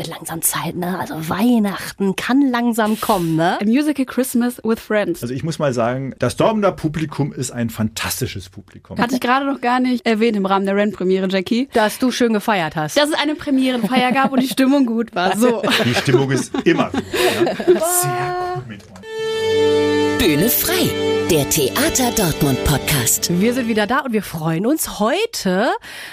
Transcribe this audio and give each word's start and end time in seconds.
wird 0.00 0.08
langsam 0.08 0.40
Zeit, 0.40 0.76
ne? 0.76 0.98
Also 0.98 1.28
Weihnachten 1.28 2.16
kann 2.16 2.50
langsam 2.50 2.98
kommen, 3.00 3.36
ne? 3.36 3.58
A 3.60 3.64
Musical 3.64 4.06
Christmas 4.06 4.58
with 4.64 4.80
Friends. 4.80 5.22
Also 5.22 5.34
ich 5.34 5.44
muss 5.44 5.58
mal 5.58 5.74
sagen, 5.74 6.14
das 6.18 6.36
Dortmunder 6.36 6.72
Publikum 6.72 7.32
ist 7.32 7.50
ein 7.50 7.68
fantastisches 7.68 8.48
Publikum. 8.48 8.96
Hatte 8.98 9.14
ich 9.14 9.20
gerade 9.20 9.44
noch 9.46 9.60
gar 9.60 9.78
nicht 9.78 10.06
erwähnt 10.06 10.36
im 10.36 10.46
Rahmen 10.46 10.64
der 10.64 10.74
Rent-Premiere, 10.74 11.28
Jackie. 11.28 11.68
Dass 11.74 11.98
du 11.98 12.10
schön 12.10 12.32
gefeiert 12.32 12.76
hast. 12.76 12.96
Dass 12.96 13.10
es 13.10 13.14
eine 13.14 13.34
Premierenfeier 13.34 14.12
gab 14.12 14.32
und 14.32 14.40
die 14.40 14.48
Stimmung 14.48 14.86
gut 14.86 15.14
war. 15.14 15.36
So. 15.36 15.62
Die 15.84 15.94
Stimmung 15.94 16.30
ist 16.30 16.52
immer 16.64 16.90
gut. 16.90 17.04
Ja? 17.40 17.54
Sehr 17.54 18.54
gut 18.54 18.68
mit 18.68 18.82
euch. 18.82 19.19
Bühne 20.20 20.50
frei, 20.50 20.90
der 21.30 21.48
Theater 21.48 22.10
Dortmund 22.14 22.62
Podcast. 22.64 23.40
Wir 23.40 23.54
sind 23.54 23.68
wieder 23.68 23.86
da 23.86 24.00
und 24.00 24.12
wir 24.12 24.22
freuen 24.22 24.66
uns. 24.66 25.00
Heute 25.00 25.70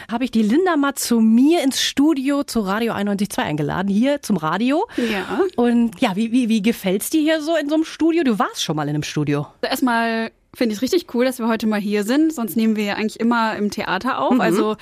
habe 0.09 0.23
ich 0.23 0.31
die 0.31 0.43
Linda 0.43 0.77
mal 0.77 0.95
zu 0.95 1.19
mir 1.19 1.61
ins 1.61 1.81
Studio 1.81 2.45
zu 2.45 2.61
Radio 2.61 2.93
91.2 2.93 3.39
eingeladen, 3.39 3.89
hier 3.89 4.21
zum 4.21 4.37
Radio. 4.37 4.87
Ja. 4.95 5.41
Und 5.57 5.99
ja, 5.99 6.15
wie, 6.15 6.31
wie, 6.31 6.47
wie 6.47 6.61
gefällt's 6.61 7.09
dir 7.09 7.19
hier 7.19 7.41
so 7.41 7.57
in 7.57 7.67
so 7.67 7.75
einem 7.75 7.83
Studio? 7.83 8.23
Du 8.23 8.39
warst 8.39 8.63
schon 8.63 8.77
mal 8.77 8.83
in 8.83 8.95
einem 8.95 9.03
Studio. 9.03 9.47
Also 9.61 9.71
erstmal 9.71 10.31
finde 10.55 10.71
ich 10.71 10.77
es 10.77 10.81
richtig 10.81 11.13
cool, 11.13 11.25
dass 11.25 11.39
wir 11.39 11.49
heute 11.49 11.67
mal 11.67 11.81
hier 11.81 12.05
sind. 12.05 12.33
Sonst 12.33 12.55
nehmen 12.55 12.77
wir 12.77 12.85
ja 12.85 12.93
eigentlich 12.93 13.19
immer 13.19 13.57
im 13.57 13.71
Theater 13.71 14.19
auf. 14.19 14.35
Mhm. 14.35 14.41
Also 14.41 14.77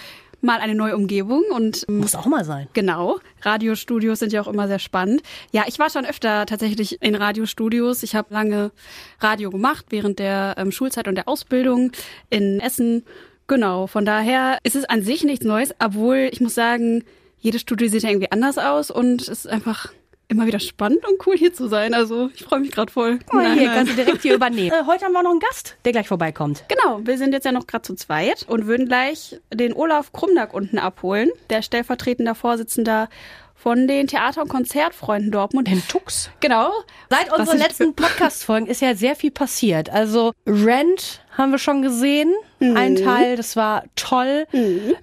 mal 0.46 0.60
eine 0.60 0.76
neue 0.76 0.96
Umgebung 0.96 1.44
und 1.54 1.88
Muss 1.90 2.16
auch 2.16 2.26
mal 2.28 2.46
sein. 2.46 2.68
Genau. 2.74 3.20
Radiostudios 3.42 4.20
sind 4.20 4.32
ja 4.32 4.42
auch 4.42 4.48
immer 4.48 4.68
sehr 4.68 4.80
spannend. 4.80 5.22
Ja, 5.52 5.64
ich 5.68 5.80
war 5.80 5.90
schon 5.90 6.06
öfter 6.06 6.46
tatsächlich 6.46 7.02
in 7.02 7.16
Radiostudios. 7.16 8.04
Ich 8.04 8.16
habe 8.16 8.34
lange 8.34 8.72
Radio 9.20 9.50
gemacht 9.50 9.88
während 9.90 10.20
der 10.20 10.56
ähm, 10.58 10.72
Schulzeit 10.72 11.08
und 11.08 11.16
der 11.16 11.28
Ausbildung 11.28 11.92
in 12.30 12.60
Essen. 12.60 13.04
Genau. 13.48 13.88
Von 13.88 14.06
daher 14.06 14.60
ist 14.64 14.76
es 14.76 14.86
an 14.86 15.04
sich 15.04 15.24
nichts 15.24 15.46
Neues, 15.46 15.74
obwohl 15.80 16.30
ich 16.32 16.42
muss 16.42 16.56
sagen, 16.56 17.04
jedes 17.40 17.62
Studio 17.62 17.88
sieht 17.88 18.04
ja 18.04 18.10
irgendwie 18.10 18.32
anders 18.32 18.58
aus 18.58 18.90
und 18.90 19.22
es 19.22 19.28
ist 19.28 19.48
einfach 19.48 19.92
immer 20.28 20.46
wieder 20.48 20.60
spannend 20.60 21.06
und 21.08 21.26
cool 21.28 21.38
hier 21.38 21.54
zu 21.54 21.68
sein. 21.68 21.94
Also 21.94 22.30
ich 22.34 22.44
freue 22.44 22.60
mich 22.60 22.72
gerade 22.72 22.92
voll. 22.92 23.20
Mal, 23.32 23.44
Nein, 23.44 23.58
hier 23.60 23.68
nein. 23.68 23.76
kannst 23.78 23.92
du 23.94 23.96
direkt 24.04 24.22
hier 24.22 24.36
übernehmen. 24.36 24.72
Äh, 24.76 24.86
heute 24.88 25.06
haben 25.06 25.14
wir 25.14 25.22
noch 25.24 25.32
einen 25.32 25.40
Gast, 25.40 25.78
der 25.86 25.92
gleich 25.92 26.08
vorbeikommt. 26.08 26.64
Genau, 26.68 27.00
wir 27.04 27.18
sind 27.18 27.34
jetzt 27.34 27.46
ja 27.46 27.52
noch 27.52 27.68
gerade 27.68 27.84
zu 27.84 27.96
zweit 27.96 28.46
und 28.50 28.66
würden 28.66 28.88
gleich 28.88 29.40
den 29.54 29.74
Olaf 29.74 30.12
Krumnack 30.12 30.54
unten 30.54 30.80
abholen, 30.80 31.30
der 31.50 31.62
stellvertretender 31.62 32.36
Vorsitzender 32.36 33.10
von 33.56 33.88
den 33.88 34.08
Theater- 34.08 34.42
und 34.44 34.48
Konzertfreunden 34.50 35.32
Dortmund. 35.32 35.68
Den 35.68 35.82
Tux. 35.88 36.30
Genau. 36.40 36.72
Seit 37.10 37.32
Was 37.32 37.40
unseren 37.40 37.58
letzten 37.60 37.94
Podcast-Folgen 37.96 38.68
ist 38.68 38.82
ja 38.82 38.96
sehr 38.96 39.16
viel 39.16 39.32
passiert. 39.32 39.90
Also 39.90 40.34
Rent 40.46 41.24
haben 41.38 41.52
wir 41.52 41.58
schon 41.58 41.82
gesehen. 41.82 42.34
Ein 42.60 42.96
Teil, 42.96 43.36
das 43.38 43.56
war 43.56 43.84
toll. 43.96 44.46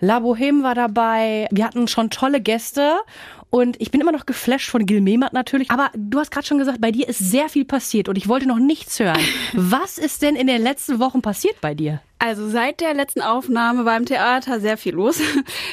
La 0.00 0.20
Boheme 0.20 0.62
war 0.62 0.74
dabei. 0.74 1.48
Wir 1.50 1.64
hatten 1.64 1.88
schon 1.88 2.10
tolle 2.10 2.40
Gäste. 2.40 2.98
Und 3.54 3.78
ich 3.82 3.90
bin 3.90 4.00
immer 4.00 4.12
noch 4.12 4.24
geflasht 4.24 4.70
von 4.70 4.86
Gil 4.86 5.02
Mehmet 5.02 5.34
natürlich. 5.34 5.70
Aber 5.70 5.90
du 5.94 6.18
hast 6.18 6.30
gerade 6.30 6.46
schon 6.46 6.56
gesagt, 6.56 6.80
bei 6.80 6.90
dir 6.90 7.06
ist 7.06 7.18
sehr 7.18 7.50
viel 7.50 7.66
passiert 7.66 8.08
und 8.08 8.16
ich 8.16 8.26
wollte 8.26 8.48
noch 8.48 8.58
nichts 8.58 8.98
hören. 8.98 9.20
Was 9.52 9.98
ist 9.98 10.22
denn 10.22 10.36
in 10.36 10.46
den 10.46 10.62
letzten 10.62 10.98
Wochen 11.00 11.20
passiert 11.20 11.60
bei 11.60 11.74
dir? 11.74 12.00
Also 12.24 12.48
seit 12.48 12.80
der 12.80 12.94
letzten 12.94 13.20
Aufnahme 13.20 13.82
beim 13.82 14.06
Theater 14.06 14.60
sehr 14.60 14.76
viel 14.76 14.94
los. 14.94 15.20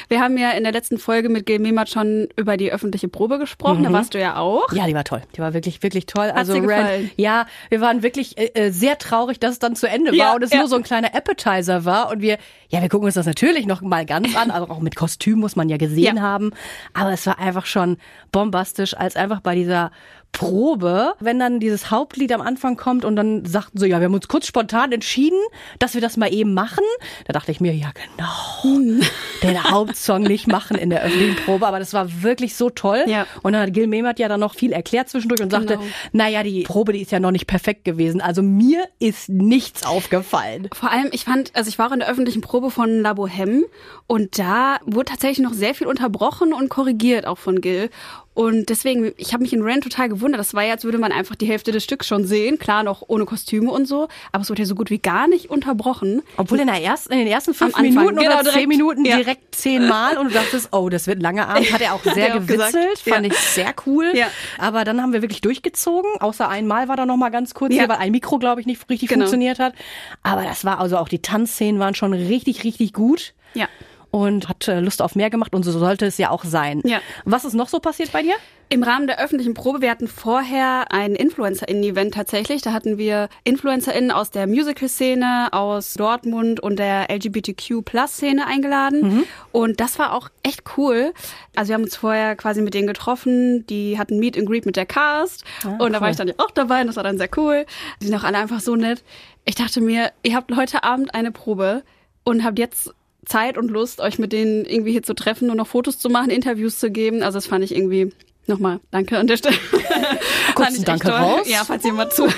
Wir 0.08 0.20
haben 0.20 0.36
ja 0.36 0.50
in 0.50 0.64
der 0.64 0.72
letzten 0.72 0.98
Folge 0.98 1.28
mit 1.28 1.46
Gil 1.46 1.60
Mehmet 1.60 1.88
schon 1.90 2.26
über 2.36 2.56
die 2.56 2.72
öffentliche 2.72 3.06
Probe 3.06 3.38
gesprochen. 3.38 3.84
Da 3.84 3.92
warst 3.92 4.14
du 4.14 4.20
ja 4.20 4.34
auch. 4.36 4.72
Ja, 4.72 4.88
die 4.88 4.94
war 4.94 5.04
toll. 5.04 5.22
Die 5.36 5.40
war 5.40 5.54
wirklich, 5.54 5.80
wirklich 5.84 6.06
toll. 6.06 6.28
also 6.34 6.52
dir 6.54 6.62
Rent, 6.62 6.68
gefallen? 6.68 7.10
ja, 7.16 7.46
wir 7.68 7.80
waren 7.80 8.02
wirklich 8.02 8.36
äh, 8.36 8.46
äh, 8.54 8.70
sehr 8.72 8.98
traurig, 8.98 9.38
dass 9.38 9.52
es 9.52 9.58
dann 9.60 9.76
zu 9.76 9.88
Ende 9.88 10.12
Ja, 10.12 10.30
war 10.30 10.34
und 10.34 10.42
es 10.42 10.50
ja. 10.50 10.58
nur 10.58 10.66
so 10.66 10.74
ein 10.74 10.82
kleiner 10.82 11.14
Appetizer 11.14 11.84
war. 11.84 12.10
Und 12.10 12.20
wir, 12.20 12.36
ja, 12.68 12.82
wir 12.82 12.88
gucken 12.88 13.04
uns 13.06 13.14
das 13.14 13.26
natürlich 13.26 13.66
noch 13.66 13.80
mal 13.80 14.04
ganz 14.04 14.34
an. 14.36 14.50
Also 14.50 14.68
auch 14.70 14.80
mit 14.80 14.96
Kostüm 14.96 15.38
muss 15.38 15.54
man 15.54 15.68
ja 15.68 15.76
gesehen 15.76 16.16
Ja. 16.16 16.22
haben. 16.22 16.50
Aber 16.94 17.12
es 17.12 17.24
war 17.28 17.38
einfach 17.38 17.66
schon 17.66 17.96
bombastisch, 18.32 18.94
als 18.96 19.14
einfach 19.14 19.38
bei 19.40 19.54
dieser 19.54 19.92
Probe, 20.32 21.14
wenn 21.20 21.38
dann 21.38 21.60
dieses 21.60 21.90
Hauptlied 21.90 22.32
am 22.32 22.40
Anfang 22.40 22.76
kommt 22.76 23.04
und 23.04 23.16
dann 23.16 23.44
sagten 23.44 23.78
so, 23.78 23.86
ja, 23.86 24.00
wir 24.00 24.06
haben 24.06 24.14
uns 24.14 24.28
kurz 24.28 24.46
spontan 24.46 24.92
entschieden, 24.92 25.38
dass 25.78 25.94
wir 25.94 26.00
das 26.00 26.16
mal 26.16 26.32
eben 26.32 26.54
machen. 26.54 26.84
Da 27.26 27.32
dachte 27.32 27.50
ich 27.52 27.60
mir, 27.60 27.74
ja 27.74 27.90
genau, 27.92 29.00
den 29.42 29.64
Hauptsong 29.70 30.22
nicht 30.22 30.46
machen 30.46 30.76
in 30.78 30.90
der 30.90 31.02
öffentlichen 31.02 31.36
Probe, 31.44 31.66
aber 31.66 31.78
das 31.78 31.92
war 31.92 32.22
wirklich 32.22 32.54
so 32.54 32.70
toll. 32.70 33.04
Ja. 33.06 33.26
Und 33.42 33.52
dann 33.52 33.62
hat 33.62 33.72
Gil 33.74 33.86
Mehmet 33.86 34.18
ja 34.18 34.28
dann 34.28 34.40
noch 34.40 34.54
viel 34.54 34.72
erklärt 34.72 35.08
zwischendurch 35.08 35.42
und 35.42 35.50
sagte, 35.50 35.74
Genau. 35.76 35.82
naja, 36.12 36.42
die 36.42 36.62
Probe, 36.62 36.92
die 36.92 37.00
ist 37.02 37.12
ja 37.12 37.20
noch 37.20 37.30
nicht 37.30 37.46
perfekt 37.46 37.84
gewesen. 37.84 38.20
Also 38.20 38.42
mir 38.42 38.84
ist 38.98 39.28
nichts 39.28 39.84
aufgefallen. 39.84 40.68
Vor 40.72 40.90
allem, 40.90 41.08
ich 41.12 41.24
fand, 41.24 41.54
also 41.54 41.68
ich 41.68 41.78
war 41.78 41.92
in 41.92 42.00
der 42.00 42.08
öffentlichen 42.08 42.40
Probe 42.40 42.70
von 42.70 43.02
La 43.02 43.12
Boheme 43.12 43.64
und 44.06 44.38
da 44.38 44.78
wurde 44.84 45.10
tatsächlich 45.10 45.44
noch 45.46 45.52
sehr 45.54 45.74
viel 45.74 45.86
unterbrochen 45.86 46.52
und 46.52 46.68
korrigiert, 46.68 47.26
auch 47.26 47.38
von 47.38 47.60
Gil. 47.60 47.90
Und 48.32 48.68
deswegen, 48.68 49.12
ich 49.16 49.32
habe 49.32 49.42
mich 49.42 49.52
in 49.52 49.60
Ren 49.60 49.80
total 49.80 50.08
gewundert. 50.08 50.38
Das 50.38 50.54
war 50.54 50.62
ja, 50.62 50.72
als 50.74 50.84
würde 50.84 50.98
man 50.98 51.10
einfach 51.10 51.34
die 51.34 51.46
Hälfte 51.46 51.72
des 51.72 51.82
Stücks 51.82 52.06
schon 52.06 52.24
sehen. 52.24 52.58
Klar, 52.58 52.84
noch 52.84 53.02
ohne 53.08 53.24
Kostüme 53.26 53.70
und 53.72 53.86
so. 53.86 54.08
Aber 54.30 54.42
es 54.42 54.48
wurde 54.50 54.62
ja 54.62 54.66
so 54.66 54.76
gut 54.76 54.88
wie 54.88 54.98
gar 54.98 55.26
nicht 55.26 55.50
unterbrochen. 55.50 56.22
Obwohl 56.36 56.60
in, 56.60 56.68
der 56.68 56.80
ersten, 56.80 57.12
in 57.12 57.18
den 57.18 57.26
ersten 57.28 57.54
fünf 57.54 57.74
Anfang, 57.76 57.92
Minuten 57.92 58.18
oder 58.20 58.28
genau, 58.28 58.42
zehn 58.44 58.52
direkt. 58.52 58.68
Minuten 58.68 59.04
Ja. 59.04 59.16
direkt 59.16 59.54
zehnmal 59.54 60.16
und 60.16 60.28
du 60.28 60.34
dachtest, 60.34 60.68
oh, 60.72 60.88
das 60.88 61.08
wird 61.08 61.18
ein 61.18 61.22
langer 61.22 61.48
Abend. 61.48 61.72
Hat 61.72 61.80
er 61.80 61.92
auch 61.92 62.02
sehr 62.14 62.30
gewitzelt, 62.38 62.98
fand 63.00 63.26
Ja. 63.26 63.32
ich 63.32 63.38
sehr 63.38 63.74
cool. 63.86 64.12
Ja. 64.14 64.28
Aber 64.58 64.84
dann 64.84 65.02
haben 65.02 65.12
wir 65.12 65.22
wirklich 65.22 65.40
durchgezogen. 65.40 66.10
Außer 66.20 66.48
einmal 66.48 66.86
war 66.88 66.96
da 66.96 67.06
noch 67.06 67.16
mal 67.16 67.30
ganz 67.30 67.52
kurz 67.52 67.74
Ja. 67.74 67.80
hier, 67.80 67.88
weil 67.88 67.96
ein 67.98 68.12
Mikro, 68.12 68.38
glaube 68.38 68.60
ich, 68.60 68.66
nicht 68.66 68.88
richtig 68.88 69.08
Genau. 69.08 69.22
funktioniert 69.24 69.58
hat. 69.58 69.74
Aber 70.22 70.44
das 70.44 70.64
war 70.64 70.78
also 70.78 70.98
auch 70.98 71.08
die 71.08 71.20
Tanzszenen 71.20 71.80
waren 71.80 71.94
schon 71.96 72.12
richtig, 72.12 72.62
richtig 72.62 72.92
gut. 72.92 73.34
Ja. 73.54 73.66
Und 74.10 74.48
hat 74.48 74.66
Lust 74.66 75.02
auf 75.02 75.14
mehr 75.14 75.30
gemacht 75.30 75.54
und 75.54 75.62
so 75.62 75.70
sollte 75.70 76.06
es 76.06 76.18
ja 76.18 76.30
auch 76.30 76.44
sein. 76.44 76.82
Ja. 76.84 77.00
Was 77.24 77.44
ist 77.44 77.54
noch 77.54 77.68
so 77.68 77.78
passiert 77.78 78.10
bei 78.12 78.22
dir? 78.22 78.34
Im 78.72 78.84
Rahmen 78.84 79.08
der 79.08 79.20
öffentlichen 79.20 79.54
Probe, 79.54 79.80
wir 79.80 79.90
hatten 79.90 80.06
vorher 80.06 80.92
ein 80.92 81.16
InfluencerInnen-Event 81.16 82.14
tatsächlich. 82.14 82.62
Da 82.62 82.72
hatten 82.72 82.98
wir 82.98 83.28
InfluencerInnen 83.42 84.12
aus 84.12 84.30
der 84.30 84.46
Musical-Szene, 84.46 85.48
aus 85.52 85.94
Dortmund 85.94 86.60
und 86.60 86.78
der 86.78 87.08
LGBTQ-Plus-Szene 87.10 88.46
eingeladen. 88.46 89.24
Und 89.52 89.80
das 89.80 89.98
war 89.98 90.12
auch 90.12 90.28
echt 90.44 90.62
cool. 90.76 91.12
Also 91.56 91.70
wir 91.70 91.74
haben 91.74 91.82
uns 91.82 91.96
vorher 91.96 92.36
quasi 92.36 92.62
mit 92.62 92.74
denen 92.74 92.86
getroffen. 92.86 93.66
Die 93.66 93.98
hatten 93.98 94.18
Meet 94.20 94.38
and 94.38 94.48
Greet 94.48 94.66
mit 94.66 94.76
der 94.76 94.86
Cast. 94.86 95.44
und 95.78 95.92
da 95.92 96.00
war 96.00 96.10
ich 96.10 96.16
dann 96.16 96.28
ja 96.28 96.34
auch 96.38 96.50
dabei 96.52 96.80
und 96.82 96.86
das 96.86 96.96
war 96.96 97.04
dann 97.04 97.18
sehr 97.18 97.30
cool. 97.36 97.66
Die 98.00 98.06
sind 98.06 98.14
auch 98.16 98.24
alle 98.24 98.38
einfach 98.38 98.60
so 98.60 98.76
nett. 98.76 99.02
Ich 99.44 99.56
dachte 99.56 99.80
mir, 99.80 100.12
ihr 100.22 100.36
habt 100.36 100.54
heute 100.54 100.84
Abend 100.84 101.12
eine 101.14 101.32
Probe 101.32 101.82
und 102.22 102.44
habt 102.44 102.58
jetzt 102.60 102.94
Zeit 103.26 103.58
und 103.58 103.70
Lust, 103.70 104.00
euch 104.00 104.18
mit 104.18 104.32
denen 104.32 104.64
irgendwie 104.64 104.92
hier 104.92 105.02
zu 105.02 105.14
treffen 105.14 105.50
und 105.50 105.56
noch 105.56 105.66
Fotos 105.66 105.98
zu 105.98 106.08
machen, 106.08 106.30
Interviews 106.30 106.78
zu 106.78 106.90
geben. 106.90 107.22
Also 107.22 107.36
das 107.38 107.46
fand 107.46 107.64
ich 107.64 107.74
irgendwie 107.74 108.12
nochmal 108.46 108.80
danke 108.90 109.18
an 109.18 109.26
der 109.26 109.36
Stelle. 109.36 109.56
Echt 110.60 110.86
Danke 110.86 111.08
toll. 111.08 111.16
raus. 111.16 111.48
Ja, 111.48 111.64
falls 111.64 111.84
jemand 111.84 112.12
zuhört. 112.14 112.34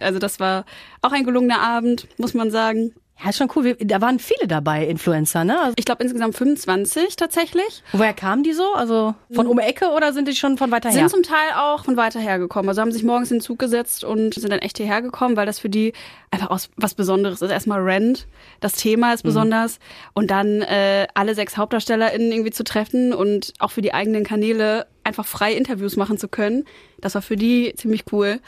Also 0.00 0.18
das 0.18 0.40
war 0.40 0.64
auch 1.00 1.12
ein 1.12 1.24
gelungener 1.24 1.60
Abend, 1.60 2.06
muss 2.18 2.34
man 2.34 2.50
sagen. 2.50 2.92
Ja, 3.22 3.30
ist 3.30 3.38
schon 3.38 3.48
cool. 3.54 3.64
Wir- 3.64 3.76
Da 3.76 4.00
waren 4.00 4.18
viele 4.18 4.48
dabei, 4.48 4.86
Influencer, 4.86 5.44
ne? 5.44 5.58
Also, 5.60 5.74
Ich 5.78 5.84
glaube 5.84 6.02
insgesamt 6.02 6.34
25 6.36 7.16
tatsächlich. 7.16 7.82
woher 7.92 8.12
kamen 8.12 8.42
die 8.42 8.52
so? 8.52 8.74
Also 8.74 9.14
von 9.32 9.46
um 9.46 9.58
Ecke 9.60 9.90
oder 9.90 10.12
sind 10.12 10.26
die 10.28 10.34
schon 10.34 10.58
von 10.58 10.70
weiter 10.72 10.90
her? 10.90 10.98
Sind 11.08 11.10
zum 11.10 11.22
Teil 11.22 11.52
auch 11.56 11.84
von 11.84 11.96
weiter 11.96 12.18
her 12.20 12.38
gekommen. 12.38 12.68
Also 12.68 12.80
haben 12.82 12.90
sich 12.92 13.04
morgens 13.04 13.30
in 13.30 13.36
den 13.38 13.42
Zug 13.42 13.58
gesetzt 13.60 14.02
und 14.04 14.34
sind 14.34 14.50
dann 14.50 14.58
echt 14.58 14.76
hierher 14.78 15.00
gekommen, 15.00 15.36
weil 15.36 15.46
das 15.46 15.58
für 15.60 15.68
die 15.70 15.92
einfach 16.32 16.50
aus, 16.50 16.68
was 16.76 16.94
Besonderes 16.94 17.40
ist. 17.40 17.50
Erstmal 17.50 17.80
Rent, 17.80 18.26
das 18.60 18.74
Thema 18.74 19.08
Mhm. 19.08 19.14
ist 19.14 19.22
besonders. 19.22 19.78
Und 20.12 20.30
dann 20.32 20.60
äh, 20.62 21.06
alle 21.14 21.34
sechs 21.36 21.56
HauptdarstellerInnen 21.56 22.32
irgendwie 22.32 22.50
zu 22.50 22.64
treffen 22.64 23.14
und 23.14 23.54
auch 23.60 23.70
für 23.70 23.80
die 23.82 23.94
eigenen 23.94 24.24
Kanäle 24.24 24.86
einfach 25.04 25.24
frei 25.24 25.52
Interviews 25.54 25.96
machen 25.96 26.18
zu 26.18 26.28
können. 26.28 26.64
Das 27.00 27.14
war 27.14 27.22
für 27.22 27.36
die 27.36 27.74
ziemlich 27.76 28.04
cool. 28.12 28.40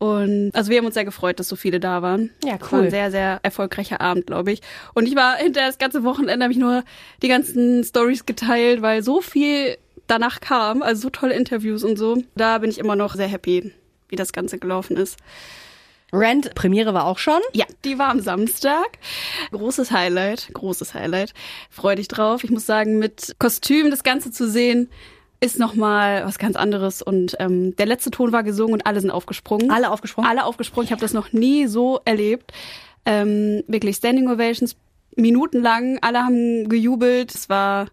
Und 0.00 0.50
also 0.54 0.70
wir 0.70 0.78
haben 0.78 0.86
uns 0.86 0.94
sehr 0.94 1.04
gefreut, 1.04 1.38
dass 1.38 1.48
so 1.48 1.56
viele 1.56 1.78
da 1.78 2.00
waren. 2.00 2.30
Ja, 2.42 2.54
Es 2.54 2.72
war 2.72 2.78
cool. 2.80 2.84
ein 2.86 2.90
sehr, 2.90 3.10
sehr 3.10 3.38
erfolgreicher 3.42 4.00
Abend, 4.00 4.26
glaube 4.26 4.50
ich. 4.50 4.62
Und 4.94 5.06
ich 5.06 5.14
war 5.14 5.36
hinter 5.36 5.60
das 5.66 5.76
ganze 5.76 6.04
Wochenende, 6.04 6.42
habe 6.42 6.52
ich 6.54 6.58
nur 6.58 6.84
die 7.22 7.28
ganzen 7.28 7.84
Stories 7.84 8.24
geteilt, 8.24 8.80
weil 8.80 9.02
so 9.02 9.20
viel 9.20 9.76
danach 10.06 10.40
kam, 10.40 10.80
also 10.82 11.02
so 11.02 11.10
tolle 11.10 11.34
Interviews 11.34 11.84
und 11.84 11.98
so. 11.98 12.16
Da 12.34 12.56
bin 12.58 12.70
ich 12.70 12.78
immer 12.78 12.96
noch 12.96 13.14
sehr 13.14 13.28
happy, 13.28 13.72
wie 14.08 14.16
das 14.16 14.32
Ganze 14.32 14.58
gelaufen 14.58 14.96
ist. 14.96 15.18
Rent, 16.14 16.54
Premiere 16.54 16.94
war 16.94 17.04
auch 17.04 17.18
schon. 17.18 17.40
Ja, 17.52 17.66
die 17.84 17.98
war 17.98 18.08
am 18.08 18.20
Samstag. 18.20 18.98
Großes 19.52 19.90
Highlight, 19.90 20.48
großes 20.54 20.94
Highlight. 20.94 21.34
Freu 21.68 21.94
dich 21.94 22.08
drauf. 22.08 22.42
Ich 22.42 22.50
muss 22.50 22.64
sagen, 22.64 22.98
mit 22.98 23.36
Kostüm 23.38 23.90
das 23.90 24.02
Ganze 24.02 24.30
zu 24.30 24.48
sehen, 24.48 24.88
ist 25.40 25.58
nochmal 25.58 26.24
was 26.24 26.38
ganz 26.38 26.56
anderes. 26.56 27.02
Und 27.02 27.36
ähm, 27.40 27.74
der 27.76 27.86
letzte 27.86 28.10
Ton 28.10 28.32
war 28.32 28.42
gesungen 28.42 28.74
und 28.74 28.86
alle 28.86 29.00
sind 29.00 29.10
aufgesprungen. 29.10 29.70
Alle 29.70 29.90
aufgesprungen? 29.90 30.28
Alle 30.28 30.44
aufgesprungen. 30.44 30.84
Ich 30.84 30.92
habe 30.92 31.00
das 31.00 31.14
noch 31.14 31.32
nie 31.32 31.66
so 31.66 32.00
erlebt. 32.04 32.52
Ähm, 33.06 33.64
wirklich 33.66 33.96
Standing 33.96 34.28
Ovations, 34.28 34.76
minutenlang. 35.16 35.98
Alle 36.02 36.20
haben 36.20 36.68
gejubelt. 36.68 37.34
Es 37.34 37.48
war 37.48 37.86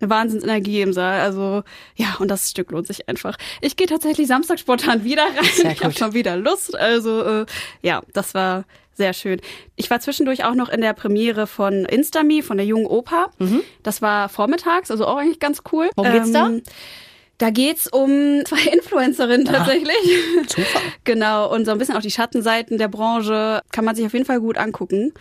eine 0.00 0.10
Wahnsinnsenergie 0.10 0.82
im 0.82 0.92
Saal. 0.92 1.20
Also 1.20 1.62
ja, 1.94 2.16
und 2.18 2.28
das 2.28 2.50
Stück 2.50 2.70
lohnt 2.70 2.86
sich 2.86 3.08
einfach. 3.08 3.36
Ich 3.60 3.76
gehe 3.76 3.86
tatsächlich 3.86 4.26
Samstag 4.26 4.58
spontan 4.58 5.04
wieder 5.04 5.24
rein. 5.24 5.72
Ich 5.72 5.82
habe 5.82 5.94
schon 5.94 6.12
wieder 6.14 6.36
Lust. 6.36 6.76
Also 6.76 7.22
äh, 7.22 7.46
ja, 7.82 8.02
das 8.12 8.34
war 8.34 8.64
sehr 8.92 9.12
schön. 9.12 9.40
Ich 9.76 9.90
war 9.90 10.00
zwischendurch 10.00 10.44
auch 10.44 10.54
noch 10.54 10.68
in 10.68 10.80
der 10.80 10.94
Premiere 10.94 11.46
von 11.46 11.84
Instami, 11.84 12.42
von 12.42 12.56
der 12.56 12.66
Jungen 12.66 12.86
Oper. 12.86 13.30
Das 13.82 14.00
war 14.00 14.28
vormittags, 14.30 14.90
also 14.90 15.06
auch 15.06 15.18
eigentlich 15.18 15.38
ganz 15.38 15.62
cool. 15.70 15.90
Worum 15.96 16.12
geht's 16.12 16.32
da? 16.32 16.50
Da 17.38 17.50
geht's 17.50 17.86
um 17.86 18.42
zwei 18.46 18.70
Influencerinnen 18.72 19.44
tatsächlich. 19.46 19.96
Zufall. 20.46 20.82
genau, 21.04 21.52
und 21.52 21.66
so 21.66 21.72
ein 21.72 21.78
bisschen 21.78 21.96
auch 21.96 22.00
die 22.00 22.10
Schattenseiten 22.10 22.78
der 22.78 22.88
Branche 22.88 23.60
kann 23.72 23.84
man 23.84 23.94
sich 23.94 24.06
auf 24.06 24.14
jeden 24.14 24.24
Fall 24.24 24.40
gut 24.40 24.56
angucken. 24.56 25.12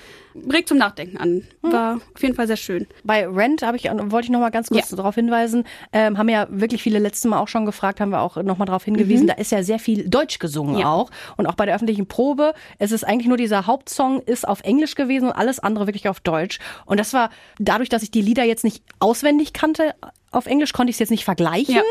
Regt 0.52 0.68
zum 0.70 0.78
Nachdenken 0.78 1.18
an. 1.18 1.44
War 1.62 1.96
auf 2.14 2.22
jeden 2.22 2.36
Fall 2.36 2.48
sehr 2.48 2.58
schön. 2.58 2.88
Bei 3.04 3.26
Rent 3.28 3.62
habe 3.62 3.78
ich, 3.78 3.86
wollte 3.86 4.26
ich 4.26 4.30
noch 4.32 4.40
mal 4.42 4.50
ganz 4.52 4.68
kurz 4.70 4.92
Ja. 4.92 4.98
darauf 4.98 5.16
hinweisen, 5.16 5.64
ähm, 5.94 6.18
haben 6.18 6.28
ja 6.30 6.48
wirklich 6.50 6.84
viele 6.84 7.00
letztes 7.00 7.26
Mal 7.30 7.40
auch 7.40 7.48
schon 7.48 7.66
gefragt, 7.66 8.02
haben 8.02 8.10
wir 8.12 8.20
auch 8.22 8.36
noch 8.44 8.58
mal 8.58 8.66
darauf 8.66 8.84
hingewiesen, 8.84 9.28
da 9.28 9.34
ist 9.36 9.52
ja 9.52 9.64
sehr 9.64 9.80
viel 9.80 10.10
Deutsch 10.10 10.40
gesungen 10.40 10.74
Mhm. 10.76 10.82
Ja. 10.82 10.92
auch. 10.92 11.10
Und 11.38 11.48
auch 11.48 11.56
bei 11.56 11.66
der 11.66 11.76
öffentlichen 11.76 12.08
Probe, 12.08 12.54
es 12.80 12.92
ist 12.92 13.04
eigentlich 13.06 13.28
nur 13.28 13.38
dieser 13.38 13.66
Hauptsong 13.66 14.22
ist 14.22 14.48
auf 14.48 14.62
Englisch 14.62 14.96
gewesen 14.96 15.28
und 15.28 15.34
alles 15.34 15.60
andere 15.60 15.88
wirklich 15.88 16.10
auf 16.10 16.20
Deutsch. 16.20 16.60
Und 16.86 17.00
das 17.00 17.14
war 17.14 17.30
dadurch, 17.60 17.90
dass 17.90 18.04
ich 18.04 18.12
die 18.12 18.22
Lieder 18.22 18.44
jetzt 18.44 18.64
nicht 18.64 18.84
auswendig 19.00 19.54
kannte, 19.54 19.94
auf 20.32 20.48
Englisch 20.48 20.74
konnte 20.74 20.90
ich 20.90 20.96
es 20.96 21.00
jetzt 21.00 21.12
nicht 21.12 21.24
vergleichen, 21.24 21.76
Ja. 21.76 21.82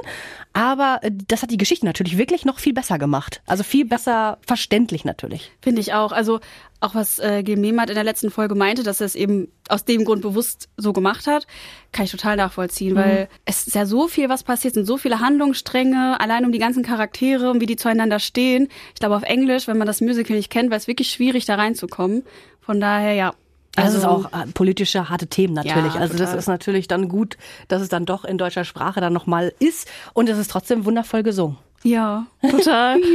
aber 0.52 0.98
äh, 1.02 1.10
das 1.28 1.42
hat 1.42 1.50
die 1.50 1.56
Geschichte 1.56 1.86
natürlich 1.86 2.18
wirklich 2.18 2.44
noch 2.44 2.58
viel 2.58 2.74
besser 2.74 2.98
gemacht. 2.98 3.42
Also 3.46 3.62
viel 3.62 3.86
besser 3.86 4.38
verständlich 4.46 5.04
natürlich. 5.06 5.50
Finde 5.62 5.80
ich 5.80 5.94
auch. 5.94 6.12
Also 6.12 6.40
auch 6.80 6.94
was 6.94 7.18
äh, 7.18 7.42
Gil 7.42 7.56
Mehmet 7.56 7.88
in 7.88 7.94
der 7.94 8.04
letzten 8.04 8.30
Folge 8.34 8.54
meinte, 8.54 8.82
dass 8.82 9.00
er 9.00 9.06
es 9.06 9.14
eben 9.14 9.48
aus 9.68 9.84
dem 9.84 10.04
Grund 10.04 10.22
bewusst 10.22 10.68
so 10.76 10.92
gemacht 10.92 11.26
hat, 11.26 11.46
kann 11.92 12.04
ich 12.04 12.10
total 12.10 12.36
nachvollziehen, 12.36 12.96
weil 12.96 13.28
es 13.44 13.66
ist 13.66 13.74
ja 13.74 13.86
so 13.86 14.08
viel, 14.08 14.28
was 14.28 14.42
passiert, 14.42 14.74
sind 14.74 14.84
so 14.86 14.98
viele 14.98 15.20
Handlungsstränge, 15.20 16.20
allein 16.20 16.44
um 16.44 16.52
die 16.52 16.58
ganzen 16.58 16.82
Charaktere 16.82 17.50
und 17.50 17.60
wie 17.60 17.66
die 17.66 17.76
zueinander 17.76 18.18
stehen. 18.18 18.68
Ich 18.94 19.00
glaube, 19.00 19.16
auf 19.16 19.22
Englisch, 19.22 19.66
wenn 19.68 19.78
man 19.78 19.86
das 19.86 20.00
Musical 20.00 20.36
nicht 20.36 20.50
kennt, 20.50 20.70
war 20.70 20.76
es 20.76 20.86
wirklich 20.86 21.10
schwierig, 21.10 21.46
da 21.46 21.54
reinzukommen. 21.54 22.24
Von 22.60 22.80
daher, 22.80 23.14
ja. 23.14 23.34
Also, 23.76 23.88
das 23.88 23.98
ist 23.98 24.04
auch 24.04 24.26
äh, 24.26 24.46
politische, 24.52 25.08
harte 25.08 25.26
Themen 25.26 25.54
natürlich. 25.54 25.94
Ja, 25.94 26.00
also 26.00 26.16
das 26.16 26.28
total. 26.28 26.38
ist 26.38 26.46
natürlich 26.46 26.88
dann 26.88 27.08
gut, 27.08 27.36
dass 27.68 27.82
es 27.82 27.88
dann 27.88 28.04
doch 28.04 28.24
in 28.24 28.38
deutscher 28.38 28.64
Sprache 28.64 29.00
dann 29.00 29.12
nochmal 29.12 29.52
ist 29.58 29.88
und 30.12 30.28
es 30.28 30.38
ist 30.38 30.50
trotzdem 30.50 30.84
wundervoll 30.84 31.22
gesungen. 31.22 31.56
Ja, 31.86 32.26
total. 32.40 32.98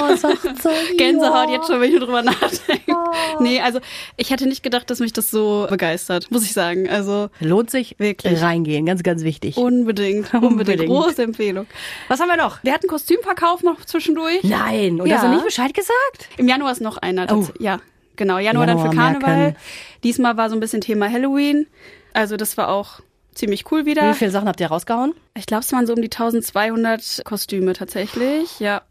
Ja, 0.00 0.16
sagt 0.16 0.42
so. 0.62 0.68
Gänsehaut 0.98 1.48
jetzt 1.50 1.66
schon, 1.66 1.80
wenn 1.80 1.90
ich 1.92 1.98
drüber 1.98 2.22
nachdenke. 2.22 2.94
Nee, 3.40 3.60
also 3.60 3.80
ich 4.18 4.30
hätte 4.30 4.46
nicht 4.46 4.62
gedacht, 4.62 4.90
dass 4.90 5.00
mich 5.00 5.12
das 5.14 5.30
so 5.30 5.66
begeistert, 5.70 6.30
muss 6.30 6.44
ich 6.44 6.52
sagen. 6.52 6.88
Also 6.88 7.28
Lohnt 7.40 7.70
sich 7.70 7.98
Wirklich. 7.98 8.40
reingehen, 8.42 8.84
ganz, 8.86 9.02
ganz 9.02 9.22
wichtig. 9.24 9.56
unbedingt, 9.56 10.32
unbedingt. 10.40 10.86
Große 10.86 11.22
Empfehlung. 11.22 11.66
Was 12.08 12.20
haben 12.20 12.28
wir 12.28 12.36
noch? 12.36 12.62
Wir 12.62 12.74
hatten 12.74 12.86
Kostümverkauf 12.88 13.62
noch 13.62 13.84
zwischendurch. 13.86 14.42
Nein, 14.44 15.00
und 15.00 15.06
Ja. 15.08 15.16
hast 15.16 15.24
du 15.24 15.28
nicht 15.30 15.44
Bescheid 15.44 15.72
gesagt? 15.74 16.28
Im 16.36 16.46
Januar 16.46 16.72
ist 16.72 16.80
noch 16.82 16.98
einer. 16.98 17.26
Oh. 17.34 17.46
Ja, 17.58 17.80
genau. 18.16 18.38
Januar, 18.38 18.66
dann 18.66 18.76
Januar 18.78 18.92
für 18.92 18.96
Karneval. 18.98 19.36
merken. 19.36 19.56
Diesmal 20.04 20.36
war 20.36 20.50
so 20.50 20.56
ein 20.56 20.60
bisschen 20.60 20.82
Thema 20.82 21.10
Halloween. 21.10 21.66
Also 22.12 22.36
das 22.36 22.56
war 22.58 22.68
auch 22.68 23.00
ziemlich 23.40 23.70
cool 23.72 23.86
wieder. 23.86 24.10
Wie 24.10 24.14
viele 24.14 24.30
Sachen 24.30 24.46
habt 24.48 24.60
ihr 24.60 24.68
rausgehauen? 24.68 25.14
Ich 25.36 25.46
glaube, 25.46 25.64
es 25.64 25.72
waren 25.72 25.86
so 25.86 25.94
um 25.94 26.00
die 26.02 26.10
1200 26.10 27.22
Kostüme 27.24 27.72
tatsächlich. 27.72 28.60
Ja. 28.60 28.82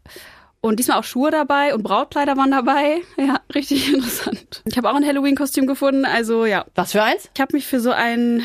Und 0.60 0.78
diesmal 0.78 0.98
auch 0.98 1.04
Schuhe 1.04 1.30
dabei 1.30 1.74
und 1.74 1.82
Brautkleider 1.82 2.36
waren 2.36 2.50
dabei. 2.50 3.00
Ja, 3.16 3.40
richtig 3.54 3.92
interessant. 3.94 4.62
Ich 4.66 4.76
habe 4.76 4.90
auch 4.90 4.94
ein 4.94 5.06
Halloween-Kostüm 5.06 5.66
gefunden. 5.66 6.04
Also 6.04 6.44
ja, 6.44 6.66
Was 6.74 6.92
für 6.92 7.02
eins? 7.02 7.30
ich 7.34 7.40
habe 7.40 7.56
mich 7.56 7.66
für 7.66 7.80
so 7.80 7.92
ein, 7.92 8.42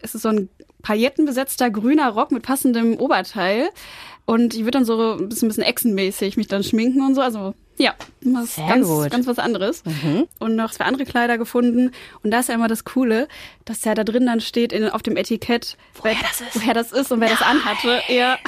es 0.00 0.14
ist 0.14 0.22
so 0.22 0.30
ein 0.30 0.48
paillettenbesetzter 0.82 1.70
grüner 1.70 2.08
Rock 2.10 2.32
mit 2.32 2.42
passendem 2.42 2.96
Oberteil. 2.98 3.68
Und 4.24 4.54
ich 4.54 4.60
würde 4.60 4.72
dann 4.72 4.84
so 4.84 5.18
ein 5.18 5.28
bisschen, 5.28 5.48
bisschen 5.48 5.62
echsenmäßig 5.64 6.36
mich 6.36 6.48
dann 6.48 6.64
schminken 6.64 7.02
und 7.02 7.14
so. 7.14 7.20
Also 7.20 7.54
ja, 7.82 7.94
was 8.22 8.54
Sehr 8.54 8.66
ganz, 8.68 8.86
gut. 8.86 9.10
ganz 9.10 9.26
was 9.26 9.38
anderes. 9.38 9.82
Und 10.38 10.56
noch 10.56 10.70
zwei 10.70 10.84
andere 10.84 11.04
Kleider 11.04 11.36
gefunden. 11.38 11.90
Und 12.22 12.30
da 12.30 12.40
ist 12.40 12.48
ja 12.48 12.54
immer 12.54 12.68
das 12.68 12.84
Coole, 12.84 13.28
dass 13.64 13.84
ja 13.84 13.94
da 13.94 14.04
drin 14.04 14.26
dann 14.26 14.40
steht 14.40 14.72
in, 14.72 14.88
auf 14.88 15.02
dem 15.02 15.16
Etikett, 15.16 15.76
woher 16.00 16.14
das 16.22 16.40
ist. 16.40 16.54
woher 16.54 16.74
das 16.74 16.92
ist 16.92 17.10
und 17.12 17.20
wer 17.20 17.28
das 17.28 17.42
anhatte. 17.42 18.00
Ja. 18.08 18.38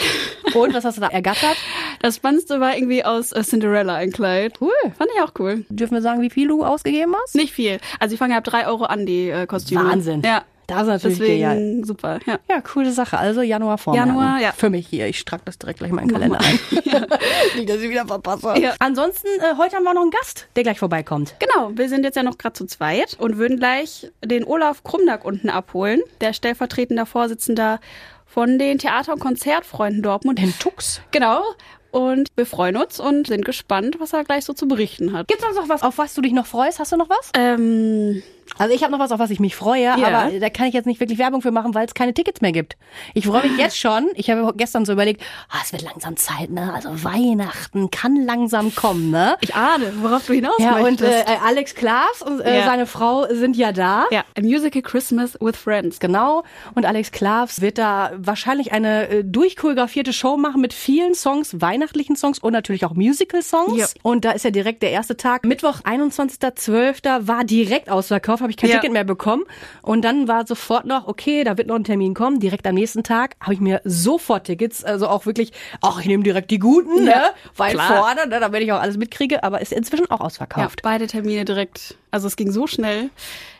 Und 0.54 0.74
was 0.74 0.84
hast 0.84 0.96
du 0.96 1.00
da 1.00 1.08
ergattert? 1.08 1.56
Das 2.00 2.16
Spannendste 2.16 2.60
war 2.60 2.76
irgendwie 2.76 3.04
aus 3.04 3.32
äh, 3.32 3.42
Cinderella 3.42 3.94
ein 3.96 4.12
Kleid. 4.12 4.54
Cool. 4.60 4.72
Fand 4.96 5.10
ich 5.14 5.22
auch 5.22 5.32
cool. 5.38 5.64
Dürfen 5.68 5.94
wir 5.94 6.02
sagen, 6.02 6.20
wie 6.22 6.30
viel 6.30 6.48
du 6.48 6.64
ausgegeben 6.64 7.14
hast? 7.22 7.34
Nicht 7.34 7.52
viel. 7.52 7.78
Also 7.98 8.14
ich 8.14 8.18
fange 8.18 8.36
ab 8.36 8.44
drei 8.44 8.66
Euro 8.66 8.84
an, 8.84 9.06
die 9.06 9.28
äh, 9.30 9.46
Kostüme. 9.46 9.84
Wahnsinn. 9.84 10.22
Ja. 10.24 10.44
Das 10.66 10.82
ist 10.82 10.88
natürlich 10.88 11.18
Deswegen 11.18 11.40
genial. 11.40 11.84
super. 11.84 12.18
Ja. 12.26 12.38
Ja, 12.48 12.60
coole 12.60 12.92
Sache. 12.92 13.18
Also 13.18 13.42
Januar 13.42 13.78
vormerken. 13.78 14.08
Januar, 14.14 14.40
ja. 14.40 14.52
Für 14.52 14.70
mich 14.70 14.86
hier. 14.86 15.06
Ich 15.06 15.24
trage 15.24 15.42
das 15.44 15.58
direkt 15.58 15.78
gleich 15.78 15.90
in 15.90 15.96
meinen 15.96 16.10
Kalender 16.10 16.40
ein. 16.40 16.58
Nicht, 17.56 17.68
dass 17.68 17.78
ich 17.78 17.90
wieder 17.90 18.06
verpasse. 18.06 18.54
Ja. 18.60 18.74
Ansonsten, 18.78 19.28
äh, 19.40 19.56
heute 19.58 19.76
haben 19.76 19.84
wir 19.84 19.94
noch 19.94 20.02
einen 20.02 20.10
Gast, 20.10 20.48
der 20.56 20.62
gleich 20.62 20.78
vorbeikommt. 20.78 21.34
Genau, 21.38 21.72
wir 21.74 21.88
sind 21.88 22.04
jetzt 22.04 22.16
ja 22.16 22.22
noch 22.22 22.38
gerade 22.38 22.54
zu 22.54 22.66
zweit 22.66 23.16
und 23.18 23.36
würden 23.36 23.58
gleich 23.58 24.10
den 24.24 24.44
Olaf 24.44 24.82
Krumnack 24.84 25.24
unten 25.24 25.50
abholen, 25.50 26.00
der 26.20 26.32
stellvertretender 26.32 27.06
Vorsitzender 27.06 27.80
von 28.26 28.58
den 28.58 28.78
Theater- 28.78 29.12
und 29.12 29.20
Konzertfreunden 29.20 30.02
Dortmund. 30.02 30.38
Den 30.38 30.52
Tux. 30.58 31.00
Genau. 31.10 31.42
Und 31.90 32.26
wir 32.34 32.46
freuen 32.46 32.76
uns 32.76 32.98
und 32.98 33.28
sind 33.28 33.44
gespannt, 33.44 33.96
was 34.00 34.12
er 34.12 34.24
gleich 34.24 34.44
so 34.44 34.52
zu 34.52 34.66
berichten 34.66 35.12
hat. 35.12 35.28
Gibt's 35.28 35.44
sonst 35.44 35.56
noch 35.56 35.68
was, 35.68 35.82
auf 35.82 35.96
was 35.98 36.14
du 36.14 36.22
dich 36.22 36.32
noch 36.32 36.46
freust? 36.46 36.80
Hast 36.80 36.90
du 36.90 36.96
noch 36.96 37.08
was? 37.08 37.30
Ähm, 37.36 38.20
Also 38.58 38.74
ich 38.74 38.82
habe 38.82 38.92
noch 38.92 38.98
was, 38.98 39.10
auf 39.12 39.18
was 39.18 39.30
ich 39.30 39.40
mich 39.40 39.56
freue, 39.56 39.92
aber 39.92 40.30
da 40.38 40.48
kann 40.50 40.66
ich 40.66 40.74
jetzt 40.74 40.86
nicht 40.86 41.00
wirklich 41.00 41.18
Werbung 41.18 41.42
für 41.42 41.50
machen, 41.50 41.74
weil 41.74 41.86
es 41.86 41.94
keine 41.94 42.14
Tickets 42.14 42.40
mehr 42.40 42.52
gibt. 42.52 42.76
Ich 43.14 43.26
freue 43.26 43.48
mich 43.48 43.58
jetzt 43.58 43.78
schon. 43.78 44.08
Ich 44.14 44.30
habe 44.30 44.52
gestern 44.56 44.84
so 44.84 44.92
überlegt, 44.92 45.22
ah, 45.50 45.58
es 45.62 45.72
wird 45.72 45.82
langsam 45.82 46.16
Zeit, 46.16 46.50
ne? 46.50 46.72
Also 46.74 47.02
Weihnachten 47.04 47.90
kann 47.90 48.24
langsam 48.24 48.74
kommen, 48.74 49.10
ne? 49.10 49.36
ich 49.40 49.54
ahne, 49.54 49.92
worauf 50.00 50.26
du 50.26 50.34
hinaus 50.34 50.54
Ja, 50.58 50.76
und 50.76 51.00
äh, 51.00 51.04
möchtest. 51.04 51.28
Alex 51.44 51.74
Klaas 51.74 52.22
und 52.22 52.40
äh, 52.40 52.58
Ja. 52.60 52.64
seine 52.64 52.86
Frau 52.86 53.26
sind 53.30 53.56
ja 53.56 53.72
da. 53.72 54.04
ja, 54.10 54.24
A 54.38 54.40
Musical 54.40 54.82
Christmas 54.82 55.36
with 55.40 55.56
Friends. 55.56 55.98
Genau. 56.00 56.44
Und 56.74 56.84
Alex 56.86 57.10
Klavs 57.12 57.60
wird 57.60 57.78
da 57.78 58.12
wahrscheinlich 58.16 58.72
eine 58.72 59.08
äh, 59.08 59.24
durchchoreografierte 59.24 60.12
Show 60.12 60.36
machen 60.36 60.60
mit 60.60 60.72
vielen 60.72 61.14
Songs, 61.14 61.60
weihnachtlichen 61.60 62.16
Songs 62.16 62.38
und 62.38 62.52
natürlich 62.52 62.84
auch 62.84 62.94
Musical-Songs. 62.94 63.78
Ja. 63.78 63.86
Und 64.02 64.24
da 64.24 64.32
ist 64.32 64.44
ja 64.44 64.50
direkt 64.50 64.82
der 64.82 64.90
erste 64.90 65.16
Tag. 65.16 65.44
Mittwoch, 65.44 65.80
21.12. 65.82 67.26
war 67.26 67.44
direkt 67.44 67.88
ausverkauft, 67.90 68.33
habe 68.40 68.50
ich 68.50 68.56
kein 68.56 68.70
Ja. 68.70 68.76
Ticket 68.76 68.92
mehr 68.92 69.04
bekommen. 69.04 69.44
Und 69.82 70.02
dann 70.02 70.28
war 70.28 70.46
sofort 70.46 70.84
noch, 70.84 71.06
okay, 71.08 71.44
da 71.44 71.56
wird 71.58 71.68
noch 71.68 71.76
ein 71.76 71.84
Termin 71.84 72.14
kommen. 72.14 72.40
Direkt 72.40 72.66
am 72.66 72.74
nächsten 72.74 73.02
Tag 73.02 73.36
habe 73.40 73.54
ich 73.54 73.60
mir 73.60 73.80
sofort 73.84 74.44
Tickets, 74.44 74.84
also 74.84 75.08
auch 75.08 75.26
wirklich, 75.26 75.52
ach, 75.82 76.00
ich 76.00 76.06
nehme 76.06 76.22
direkt 76.22 76.50
die 76.50 76.58
guten, 76.58 77.04
ne? 77.04 77.10
Ja, 77.10 77.30
Weil 77.56 77.72
klar. 77.74 77.96
vorne, 77.98 78.26
ne, 78.28 78.40
damit 78.40 78.62
ich 78.62 78.72
auch 78.72 78.80
alles 78.80 78.96
mitkriege, 78.96 79.42
aber 79.44 79.60
ist 79.60 79.72
inzwischen 79.72 80.10
auch 80.10 80.20
Ja, 80.20 80.26
ausverkauft. 80.26 80.80
beide 80.82 81.06
Termine 81.06 81.44
direkt. 81.44 81.96
Also 82.10 82.26
es 82.28 82.36
ging 82.36 82.50
so 82.52 82.66
schnell. 82.66 83.10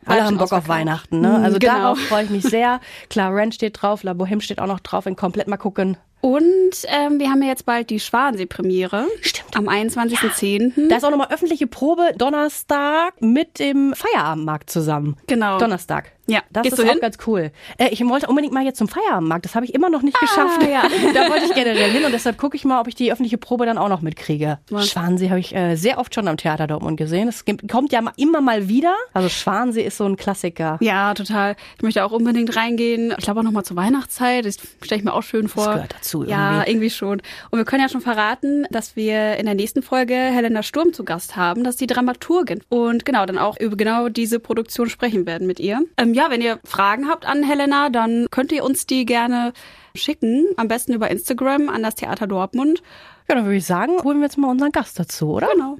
Alle 0.06 0.24
haben 0.24 0.36
Bock 0.38 0.52
auf. 0.52 0.68
Weihnachten, 0.68 1.20
ne? 1.20 1.28
Mhm, 1.38 1.44
Also 1.44 1.58
genau. 1.58 1.72
darauf 1.74 1.98
freue 1.98 2.24
ich 2.24 2.30
mich 2.30 2.42
sehr. 2.44 2.80
Klar, 3.10 3.34
Rent 3.34 3.54
steht 3.54 3.80
drauf, 3.82 4.02
La 4.02 4.12
Boheme 4.12 4.40
steht 4.40 4.60
auch 4.60 4.66
noch 4.66 4.80
drauf, 4.80 5.06
in 5.06 5.16
komplett 5.16 5.48
mal 5.48 5.56
gucken. 5.56 5.96
Und 6.24 6.86
ähm, 6.86 7.20
wir 7.20 7.28
haben 7.28 7.42
ja 7.42 7.48
jetzt 7.48 7.66
bald 7.66 7.90
die 7.90 8.00
Schwansee-Premiere. 8.00 9.08
Stimmt. 9.20 9.54
Am 9.58 9.68
21.10. 9.68 10.88
Da 10.88 10.96
ist 10.96 11.04
auch 11.04 11.10
nochmal 11.10 11.28
öffentliche 11.30 11.66
Probe 11.66 12.14
Donnerstag 12.16 13.20
mit 13.20 13.58
dem 13.58 13.92
Feierabendmarkt 13.94 14.70
zusammen. 14.70 15.18
Genau. 15.26 15.58
Donnerstag. 15.58 16.13
Ja. 16.26 16.40
Das 16.50 16.62
Gehst 16.62 16.78
ist 16.78 16.84
auch 16.84 16.88
hin? 16.90 17.00
ganz 17.00 17.18
cool. 17.26 17.50
Äh, 17.78 17.88
ich 17.90 18.04
wollte 18.06 18.26
unbedingt 18.28 18.52
mal 18.54 18.64
jetzt 18.64 18.78
zum 18.78 18.88
Feierabendmarkt. 18.88 19.44
Das 19.44 19.54
habe 19.54 19.64
ich 19.66 19.74
immer 19.74 19.90
noch 19.90 20.02
nicht 20.02 20.18
geschafft. 20.18 20.62
ja. 20.62 20.82
da 21.14 21.28
wollte 21.30 21.44
ich 21.46 21.54
generell 21.54 21.90
hin 21.90 22.04
und 22.04 22.12
deshalb 22.12 22.38
gucke 22.38 22.56
ich 22.56 22.64
mal, 22.64 22.80
ob 22.80 22.88
ich 22.88 22.94
die 22.94 23.12
öffentliche 23.12 23.38
Probe 23.38 23.66
dann 23.66 23.78
auch 23.78 23.88
noch 23.88 24.00
mitkriege. 24.00 24.58
Was? 24.70 24.88
Schwansee 24.88 25.28
habe 25.30 25.40
ich 25.40 25.54
äh, 25.54 25.76
sehr 25.76 25.98
oft 25.98 26.14
schon 26.14 26.28
am 26.28 26.36
Theater 26.36 26.66
Dortmund 26.66 26.96
gesehen. 26.96 27.28
Es 27.28 27.44
kommt 27.70 27.92
ja 27.92 28.00
immer 28.16 28.40
mal 28.40 28.68
wieder. 28.68 28.94
Also 29.12 29.28
Schwansee 29.28 29.82
ist 29.82 29.96
so 29.98 30.04
ein 30.06 30.16
Klassiker. 30.16 30.78
Ja, 30.80 31.12
total. 31.14 31.56
Ich 31.76 31.82
möchte 31.82 32.04
auch 32.04 32.12
unbedingt 32.12 32.56
reingehen. 32.56 33.12
Ich 33.18 33.24
glaube 33.24 33.40
auch 33.40 33.44
nochmal 33.44 33.64
zur 33.64 33.76
Weihnachtszeit. 33.76 34.44
Das 34.46 34.56
stelle 34.82 34.98
ich 35.00 35.04
mir 35.04 35.12
auch 35.12 35.22
schön 35.22 35.48
vor. 35.48 35.74
gehört 35.74 35.94
dazu 35.94 36.24
Ja, 36.24 36.58
irgendwie. 36.60 36.70
irgendwie 36.70 36.90
schon. 36.90 37.22
Und 37.50 37.58
wir 37.58 37.64
können 37.64 37.82
ja 37.82 37.88
schon 37.88 38.00
verraten, 38.00 38.66
dass 38.70 38.96
wir 38.96 39.36
in 39.36 39.46
der 39.46 39.54
nächsten 39.54 39.82
Folge 39.82 40.14
Helena 40.14 40.62
Sturm 40.62 40.92
zu 40.92 41.04
Gast 41.04 41.36
haben. 41.36 41.64
Das 41.64 41.74
ist 41.74 41.80
die 41.80 41.86
Dramaturgin. 41.86 42.60
Und 42.68 43.04
genau, 43.04 43.26
dann 43.26 43.38
auch 43.38 43.58
über 43.60 43.76
genau 43.76 44.08
diese 44.08 44.40
Produktion 44.40 44.88
sprechen 44.88 45.26
werden 45.26 45.46
mit 45.46 45.60
ihr. 45.60 45.82
Ähm, 45.96 46.13
ja, 46.14 46.30
wenn 46.30 46.40
ihr 46.40 46.60
Fragen 46.64 47.08
habt 47.08 47.26
an 47.26 47.42
Helena, 47.42 47.90
dann 47.90 48.28
könnt 48.30 48.52
ihr 48.52 48.64
uns 48.64 48.86
die 48.86 49.04
gerne 49.04 49.52
schicken. 49.94 50.46
Am 50.56 50.68
besten 50.68 50.92
über 50.92 51.10
Instagram 51.10 51.68
an 51.68 51.82
das 51.82 51.96
Theater 51.96 52.26
Dortmund. 52.26 52.82
Ja, 53.28 53.34
dann 53.34 53.44
würde 53.44 53.56
ich 53.56 53.66
sagen, 53.66 54.02
holen 54.02 54.18
wir 54.18 54.24
jetzt 54.24 54.38
mal 54.38 54.50
unseren 54.50 54.72
Gast 54.72 54.98
dazu, 54.98 55.30
oder? 55.30 55.48
Genau. 55.52 55.78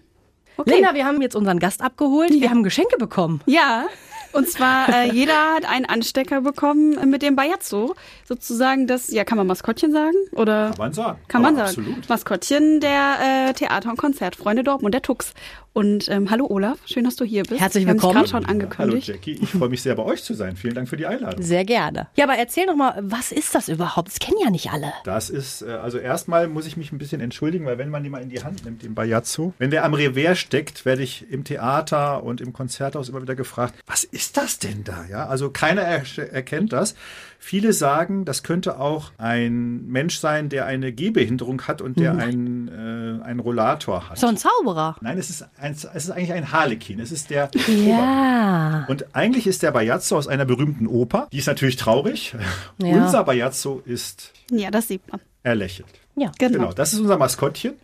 Okay. 0.56 0.74
Linda, 0.74 0.94
wir 0.94 1.04
haben 1.04 1.20
jetzt 1.20 1.34
unseren 1.34 1.58
Gast 1.58 1.82
abgeholt. 1.82 2.30
Wir 2.30 2.50
haben 2.50 2.62
Geschenke 2.62 2.96
bekommen. 2.96 3.40
Ja, 3.46 3.86
und 4.34 4.48
zwar 4.48 4.88
äh, 4.88 5.12
jeder 5.12 5.54
hat 5.54 5.64
einen 5.64 5.84
Anstecker 5.86 6.40
bekommen 6.42 7.10
mit 7.10 7.22
dem 7.22 7.36
Bajazzo. 7.36 7.94
Sozusagen 8.26 8.86
das, 8.86 9.10
ja, 9.10 9.24
kann 9.24 9.38
man 9.38 9.46
Maskottchen 9.46 9.92
sagen? 9.92 10.14
Oder 10.32 10.68
Kann 10.70 10.78
man 10.78 10.92
sagen. 10.92 11.18
kann 11.28 11.42
man 11.42 11.56
Aber 11.58 11.68
sagen. 11.68 11.80
Absolut. 11.86 12.08
Maskottchen 12.08 12.80
der 12.80 13.48
äh, 13.48 13.52
Theater- 13.52 13.90
und 13.90 13.96
Konzertfreunde 13.96 14.62
Dortmund, 14.64 14.94
der 14.94 15.02
Tux. 15.02 15.34
Und 15.72 16.08
ähm, 16.08 16.30
hallo 16.30 16.46
Olaf, 16.48 16.78
schön, 16.86 17.02
dass 17.02 17.16
du 17.16 17.24
hier 17.24 17.42
bist. 17.42 17.60
Herzlich 17.60 17.84
Wir 17.84 17.90
haben 17.90 17.96
dich 17.96 18.02
willkommen. 18.04 18.14
gerade 18.26 18.28
schon 18.28 18.46
Hallo 18.46 18.52
angekündigt. 18.52 19.08
Jackie, 19.08 19.38
ich 19.42 19.50
freue 19.50 19.68
mich 19.68 19.82
sehr 19.82 19.96
bei 19.96 20.04
euch 20.04 20.22
zu 20.22 20.32
sein. 20.32 20.54
Vielen 20.56 20.74
Dank 20.76 20.88
für 20.88 20.96
die 20.96 21.04
Einladung. 21.04 21.42
Sehr 21.42 21.64
gerne. 21.64 22.06
Ja, 22.14 22.24
aber 22.26 22.36
erzähl 22.36 22.66
doch 22.66 22.76
mal, 22.76 22.96
was 23.02 23.32
ist 23.32 23.56
das 23.56 23.68
überhaupt? 23.68 24.06
Das 24.08 24.20
kennen 24.20 24.38
ja 24.42 24.50
nicht 24.50 24.70
alle. 24.72 24.92
Das 25.02 25.30
ist, 25.30 25.62
äh, 25.62 25.70
also 25.72 25.98
erstmal 25.98 26.46
muss 26.46 26.66
ich 26.66 26.76
mich 26.76 26.92
ein 26.92 26.98
bisschen 26.98 27.20
entschuldigen, 27.20 27.66
weil 27.66 27.76
wenn 27.78 27.90
man 27.90 28.04
den 28.04 28.12
mal 28.12 28.22
in 28.22 28.28
die 28.28 28.44
Hand 28.44 28.64
nimmt, 28.64 28.84
den 28.84 28.94
Bajazzo, 28.94 29.52
wenn 29.58 29.70
der 29.72 29.84
am 29.84 29.94
Revers 29.94 30.38
steckt, 30.38 30.84
werde 30.84 31.02
ich 31.02 31.26
im 31.28 31.42
Theater 31.42 32.22
und 32.22 32.40
im 32.40 32.52
Konzerthaus 32.52 33.08
immer 33.08 33.20
wieder 33.20 33.34
gefragt, 33.34 33.74
was 33.84 34.04
ist 34.04 34.23
ist 34.24 34.36
das 34.36 34.58
denn 34.58 34.84
da? 34.84 35.04
Ja, 35.10 35.26
also 35.26 35.50
keiner 35.50 35.82
er 35.82 36.02
erkennt 36.32 36.72
das. 36.72 36.94
Viele 37.38 37.74
sagen, 37.74 38.24
das 38.24 38.42
könnte 38.42 38.80
auch 38.80 39.10
ein 39.18 39.86
Mensch 39.86 40.18
sein, 40.18 40.48
der 40.48 40.64
eine 40.64 40.92
Gehbehinderung 40.92 41.60
hat 41.62 41.82
und 41.82 41.98
der 41.98 42.16
einen, 42.16 42.68
äh, 42.68 43.22
einen 43.22 43.38
Rollator 43.40 44.08
hat. 44.08 44.18
So 44.18 44.26
ein 44.26 44.38
Zauberer. 44.38 44.96
Nein, 45.02 45.18
es 45.18 45.28
ist, 45.28 45.46
ein, 45.58 45.72
es 45.72 45.84
ist 45.84 46.10
eigentlich 46.10 46.32
ein 46.32 46.52
Harlekin. 46.52 47.00
Es 47.00 47.12
ist 47.12 47.28
der 47.28 47.50
Ja. 47.68 48.86
und 48.88 49.14
eigentlich 49.14 49.46
ist 49.46 49.62
der 49.62 49.72
Bajazzo 49.72 50.16
aus 50.16 50.26
einer 50.26 50.44
berühmten 50.46 50.86
Oper. 50.86 51.28
Die 51.32 51.38
ist 51.38 51.46
natürlich 51.46 51.76
traurig. 51.76 52.34
Ja. 52.78 52.88
Unser 52.96 53.24
Bajazzo 53.24 53.82
ist, 53.84 54.32
Ja, 54.50 54.70
das 54.70 54.88
sieht 54.88 55.02
man. 55.12 55.20
er 55.42 55.54
lächelt. 55.54 55.88
Ja. 56.16 56.32
Genau. 56.38 56.58
Genau, 56.58 56.72
das 56.72 56.92
ist 56.94 57.00
unser 57.00 57.18
Maskottchen. 57.18 57.74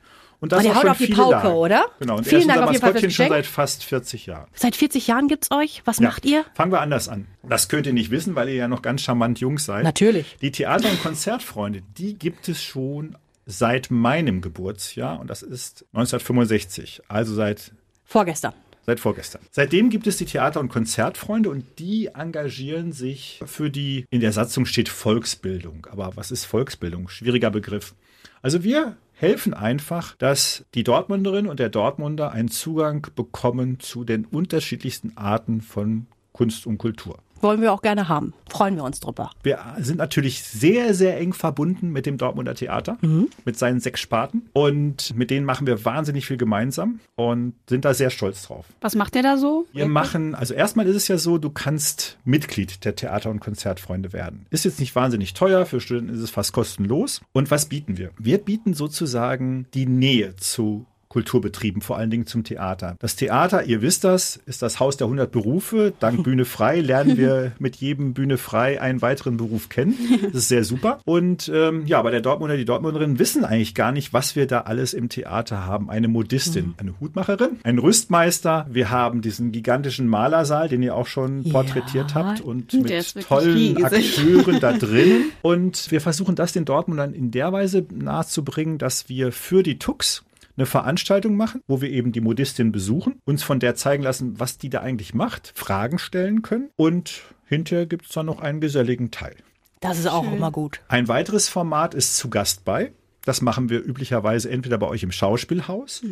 Und 0.40 0.52
das 0.52 0.60
Oh, 0.60 0.62
der 0.62 0.74
haut 0.74 0.86
auf 0.86 0.98
die 0.98 1.06
Pauke, 1.08 1.30
Jahre. 1.32 1.52
oder? 1.54 1.84
Genau, 1.98 2.16
und 2.16 2.26
Vielen 2.26 2.40
ist 2.42 2.48
Dank 2.48 2.60
unser 2.60 2.70
auf 2.70 2.82
Maskottchen 2.82 3.10
schon 3.10 3.28
seit 3.28 3.46
fast 3.46 3.84
40 3.84 4.26
Jahren. 4.26 4.46
Seit 4.54 4.74
40 4.74 5.06
Jahren 5.06 5.28
gibt's 5.28 5.50
euch. 5.50 5.82
Was 5.84 5.98
Ja. 5.98 6.08
macht 6.08 6.24
ihr? 6.24 6.44
Fangen 6.54 6.72
wir 6.72 6.80
anders 6.80 7.08
an. 7.08 7.26
Das 7.46 7.68
könnt 7.68 7.86
ihr 7.86 7.92
nicht 7.92 8.10
wissen, 8.10 8.34
weil 8.34 8.48
ihr 8.48 8.54
ja 8.54 8.68
noch 8.68 8.80
ganz 8.82 9.02
charmant 9.02 9.38
jung 9.40 9.58
seid. 9.58 9.84
Natürlich. 9.84 10.36
Die 10.40 10.50
Theater- 10.50 10.90
und 10.90 11.02
Konzertfreunde, 11.02 11.82
die 11.98 12.18
gibt 12.18 12.48
es 12.48 12.62
schon 12.62 13.16
seit 13.44 13.90
meinem 13.90 14.40
Geburtsjahr 14.40 15.20
und 15.20 15.28
das 15.28 15.42
ist 15.42 15.84
1965, 15.92 17.02
also 17.08 17.34
seit 17.34 17.72
Vorgestern. 18.04 18.54
Seit 18.86 18.98
vorgestern. 18.98 19.42
Seitdem 19.52 19.90
gibt 19.90 20.06
es 20.06 20.16
die 20.16 20.24
Theater- 20.24 20.58
und 20.58 20.68
Konzertfreunde 20.68 21.50
und 21.50 21.64
die 21.78 22.06
engagieren 22.14 22.92
sich 22.92 23.40
für 23.44 23.70
die, 23.70 24.06
in 24.10 24.20
der 24.20 24.32
Satzung 24.32 24.64
steht 24.66 24.88
Volksbildung. 24.88 25.86
Aber 25.90 26.16
was 26.16 26.30
ist 26.32 26.44
Volksbildung? 26.46 27.08
Schwieriger 27.08 27.50
Begriff. 27.50 27.94
Also 28.42 28.64
wir 28.64 28.96
helfen 29.20 29.52
einfach, 29.52 30.16
dass 30.16 30.64
die 30.74 30.82
Dortmunderin 30.82 31.46
und 31.46 31.60
der 31.60 31.68
Dortmunder 31.68 32.32
einen 32.32 32.48
Zugang 32.48 33.06
bekommen 33.14 33.78
zu 33.78 34.02
den 34.02 34.24
unterschiedlichsten 34.24 35.12
Arten 35.16 35.60
von 35.60 36.06
Kunst 36.32 36.66
und 36.66 36.78
Kultur. 36.78 37.18
Wollen 37.40 37.60
wir 37.60 37.72
auch 37.72 37.82
gerne 37.82 38.08
haben. 38.08 38.34
Freuen 38.48 38.76
wir 38.76 38.84
uns 38.84 39.00
drüber. 39.00 39.30
Wir 39.42 39.58
sind 39.78 39.98
natürlich 39.98 40.42
sehr, 40.42 40.94
sehr 40.94 41.18
eng 41.18 41.32
verbunden 41.32 41.90
mit 41.90 42.06
dem 42.06 42.18
Dortmunder 42.18 42.54
Theater, 42.54 42.98
mit 43.44 43.58
seinen 43.58 43.80
sechs 43.80 44.00
Sparten. 44.00 44.48
Und 44.52 45.14
mit 45.16 45.30
denen 45.30 45.46
machen 45.46 45.66
wir 45.66 45.84
wahnsinnig 45.84 46.26
viel 46.26 46.36
gemeinsam 46.36 47.00
und 47.16 47.54
sind 47.68 47.84
da 47.84 47.94
sehr 47.94 48.10
stolz 48.10 48.42
drauf. 48.42 48.66
Was 48.80 48.94
macht 48.94 49.14
der 49.14 49.22
da 49.22 49.36
so? 49.36 49.66
Wir 49.72 49.86
machen, 49.86 50.34
also 50.34 50.54
erstmal 50.54 50.86
ist 50.86 50.96
es 50.96 51.08
ja 51.08 51.18
so, 51.18 51.38
du 51.38 51.50
kannst 51.50 52.18
Mitglied 52.24 52.84
der 52.84 52.96
Theater- 52.96 53.30
und 53.30 53.40
Konzertfreunde 53.40 54.12
werden. 54.12 54.46
Ist 54.50 54.64
jetzt 54.64 54.80
nicht 54.80 54.94
wahnsinnig 54.94 55.34
teuer, 55.34 55.66
für 55.66 55.80
Studenten 55.80 56.14
ist 56.14 56.20
es 56.20 56.30
fast 56.30 56.52
kostenlos. 56.52 57.20
Und 57.32 57.50
was 57.50 57.66
bieten 57.66 57.98
wir? 57.98 58.10
Wir 58.18 58.38
bieten 58.38 58.74
sozusagen 58.74 59.66
die 59.74 59.86
Nähe 59.86 60.36
zu 60.36 60.86
Kulturbetrieben, 61.10 61.82
vor 61.82 61.98
allen 61.98 62.08
Dingen 62.08 62.26
zum 62.26 62.44
Theater. 62.44 62.94
Das 63.00 63.16
Theater, 63.16 63.64
ihr 63.64 63.82
wisst 63.82 64.04
das, 64.04 64.40
ist 64.46 64.62
das 64.62 64.78
Haus 64.78 64.96
der 64.96 65.06
100 65.08 65.30
Berufe. 65.30 65.92
Dank 65.98 66.22
Bühne 66.24 66.44
frei 66.44 66.80
lernen 66.80 67.16
wir 67.18 67.52
mit 67.58 67.76
jedem 67.76 68.14
Bühne 68.14 68.38
frei 68.38 68.80
einen 68.80 69.02
weiteren 69.02 69.36
Beruf 69.36 69.68
kennen. 69.68 69.94
Das 70.22 70.42
ist 70.42 70.48
sehr 70.48 70.62
super. 70.64 71.00
Und 71.04 71.50
ähm, 71.52 71.84
ja, 71.86 71.98
aber 71.98 72.12
der 72.12 72.20
Dortmunder, 72.20 72.56
die 72.56 72.64
Dortmunderinnen 72.64 73.18
wissen 73.18 73.44
eigentlich 73.44 73.74
gar 73.74 73.90
nicht, 73.90 74.12
was 74.12 74.36
wir 74.36 74.46
da 74.46 74.60
alles 74.62 74.94
im 74.94 75.08
Theater 75.08 75.66
haben. 75.66 75.90
Eine 75.90 76.06
Modistin, 76.06 76.74
eine 76.78 76.94
Hutmacherin, 77.00 77.58
ein 77.64 77.78
Rüstmeister. 77.78 78.66
Wir 78.70 78.90
haben 78.90 79.20
diesen 79.20 79.50
gigantischen 79.50 80.06
Malersaal, 80.06 80.68
den 80.68 80.80
ihr 80.82 80.94
auch 80.94 81.08
schon 81.08 81.42
Ja. 81.42 81.52
porträtiert 81.52 82.14
habt 82.14 82.40
und 82.40 82.72
mit 82.72 83.20
tollen. 83.26 83.84
Akteuren 83.84 84.60
da 84.60 84.72
drin. 84.78 85.24
Und 85.42 85.90
wir 85.90 86.00
versuchen 86.00 86.36
das 86.36 86.52
den 86.52 86.64
Dortmundern 86.64 87.12
in 87.14 87.32
der 87.32 87.52
Weise 87.52 87.84
nahezubringen, 87.92 88.78
dass 88.78 89.08
wir 89.08 89.32
für 89.32 89.64
die 89.64 89.78
Tux 89.80 90.22
eine 90.56 90.66
Veranstaltung 90.66 91.36
machen, 91.36 91.62
wo 91.66 91.80
wir 91.80 91.90
eben 91.90 92.12
die 92.12 92.20
Modistin 92.20 92.72
besuchen, 92.72 93.20
uns 93.24 93.42
von 93.42 93.60
der 93.60 93.74
zeigen 93.74 94.02
lassen, 94.02 94.38
was 94.38 94.58
die 94.58 94.70
da 94.70 94.80
eigentlich 94.80 95.14
macht, 95.14 95.52
Fragen 95.54 95.98
stellen 95.98 96.42
können 96.42 96.70
und 96.76 97.22
hinterher 97.46 97.86
gibt 97.86 98.06
es 98.06 98.12
dann 98.12 98.26
noch 98.26 98.40
einen 98.40 98.60
geselligen 98.60 99.10
Teil. 99.10 99.36
Das 99.80 99.98
ist 99.98 100.06
auch 100.06 100.30
immer 100.30 100.50
gut. 100.50 100.82
Ein 100.88 101.08
weiteres 101.08 101.48
Format 101.48 101.94
ist 101.94 102.16
zu 102.16 102.28
Gast 102.28 102.64
bei. 102.64 102.92
Das 103.24 103.40
machen 103.40 103.70
wir 103.70 103.84
üblicherweise 103.84 104.50
entweder 104.50 104.78
bei 104.78 104.86
euch 104.86 105.02
im 105.02 105.12
Schauspielhaus 105.12 106.02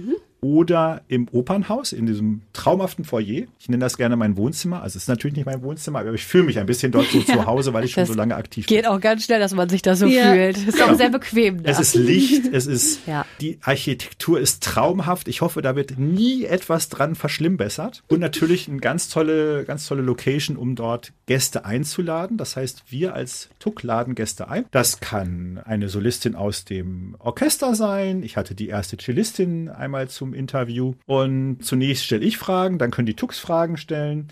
oder 0.41 1.03
im 1.09 1.29
Opernhaus, 1.33 1.93
in 1.93 2.07
diesem 2.07 2.43
traumhaften 2.53 3.05
Foyer. 3.05 3.47
Ich 3.59 3.69
nenne 3.69 3.81
das 3.85 3.97
gerne 3.97 4.17
mein 4.17 4.37
Wohnzimmer. 4.37 4.83
Also 4.83 4.97
es 4.97 5.03
ist 5.05 5.09
natürlich 5.09 5.37
nicht 5.37 5.47
mein 5.47 5.63
Wohnzimmer, 5.63 6.01
aber 6.01 6.13
ich 6.15 6.25
fühle 6.25 6.45
mich 6.45 6.59
ein 6.59 6.67
bisschen 6.67 6.93
dort 6.93 7.07
so 7.07 7.21
zu 7.23 7.47
Hause, 7.47 7.73
weil 7.73 7.85
ich 7.85 7.93
schon 7.93 8.07
so 8.07 8.15
lange 8.15 8.37
aktiv 8.37 8.67
bin. 8.67 8.77
Geht 8.77 8.87
auch 8.87 9.01
ganz 9.01 9.25
schnell, 9.25 9.41
dass 9.41 9.55
man 9.55 9.69
sich 9.69 9.83
da 9.83 9.97
so 9.97 10.07
Ja. 10.07 10.33
fühlt. 10.33 10.57
Ist 10.69 10.81
auch 10.83 10.95
sehr 10.95 11.11
bequem. 11.11 11.63
Da. 11.63 11.71
Es 11.71 11.81
ist 11.81 11.95
Licht, 11.95 12.47
es 12.53 12.67
ist, 12.67 13.01
Ja. 13.07 13.25
die 13.41 13.59
Architektur 13.63 14.39
ist 14.41 14.63
traumhaft. 14.63 15.29
Ich 15.29 15.41
hoffe, 15.41 15.63
da 15.63 15.75
wird 15.77 15.99
nie 15.99 16.45
etwas 16.45 16.89
dran 16.89 17.15
verschlimmbessert. 17.15 18.03
Und 18.09 18.21
natürlich 18.21 18.69
eine 18.69 18.79
ganz 18.79 19.09
tolle, 19.09 19.65
ganz 19.65 19.87
tolle 19.87 20.03
Location, 20.03 20.57
um 20.57 20.75
dort 20.77 21.13
Gäste 21.27 21.65
einzuladen. 21.65 22.37
Das 22.37 22.57
heißt, 22.57 22.85
wir 22.89 23.15
als 23.15 23.49
Tuck 23.59 23.83
laden 23.83 24.15
Gäste 24.15 24.49
ein. 24.49 24.65
Das 24.71 25.01
kann 25.01 25.61
eine 25.65 25.89
Solistin 25.89 26.35
aus 26.37 26.65
dem 26.65 27.17
Orchester 27.19 27.75
sein. 27.75 28.23
Ich 28.23 28.37
hatte 28.37 28.55
die 28.55 28.69
erste 28.69 28.97
Cellistin 28.97 29.69
einmal 29.69 30.09
zum 30.09 30.28
Interview. 30.35 30.95
Und 31.07 31.59
zunächst 31.63 32.05
stelle 32.05 32.25
ich 32.25 32.39
Fragen, 32.39 32.79
dann 32.79 32.91
können 32.91 33.07
die 33.07 33.15
Tux 33.15 33.39
Fragen 33.39 33.77
stellen. 33.77 34.29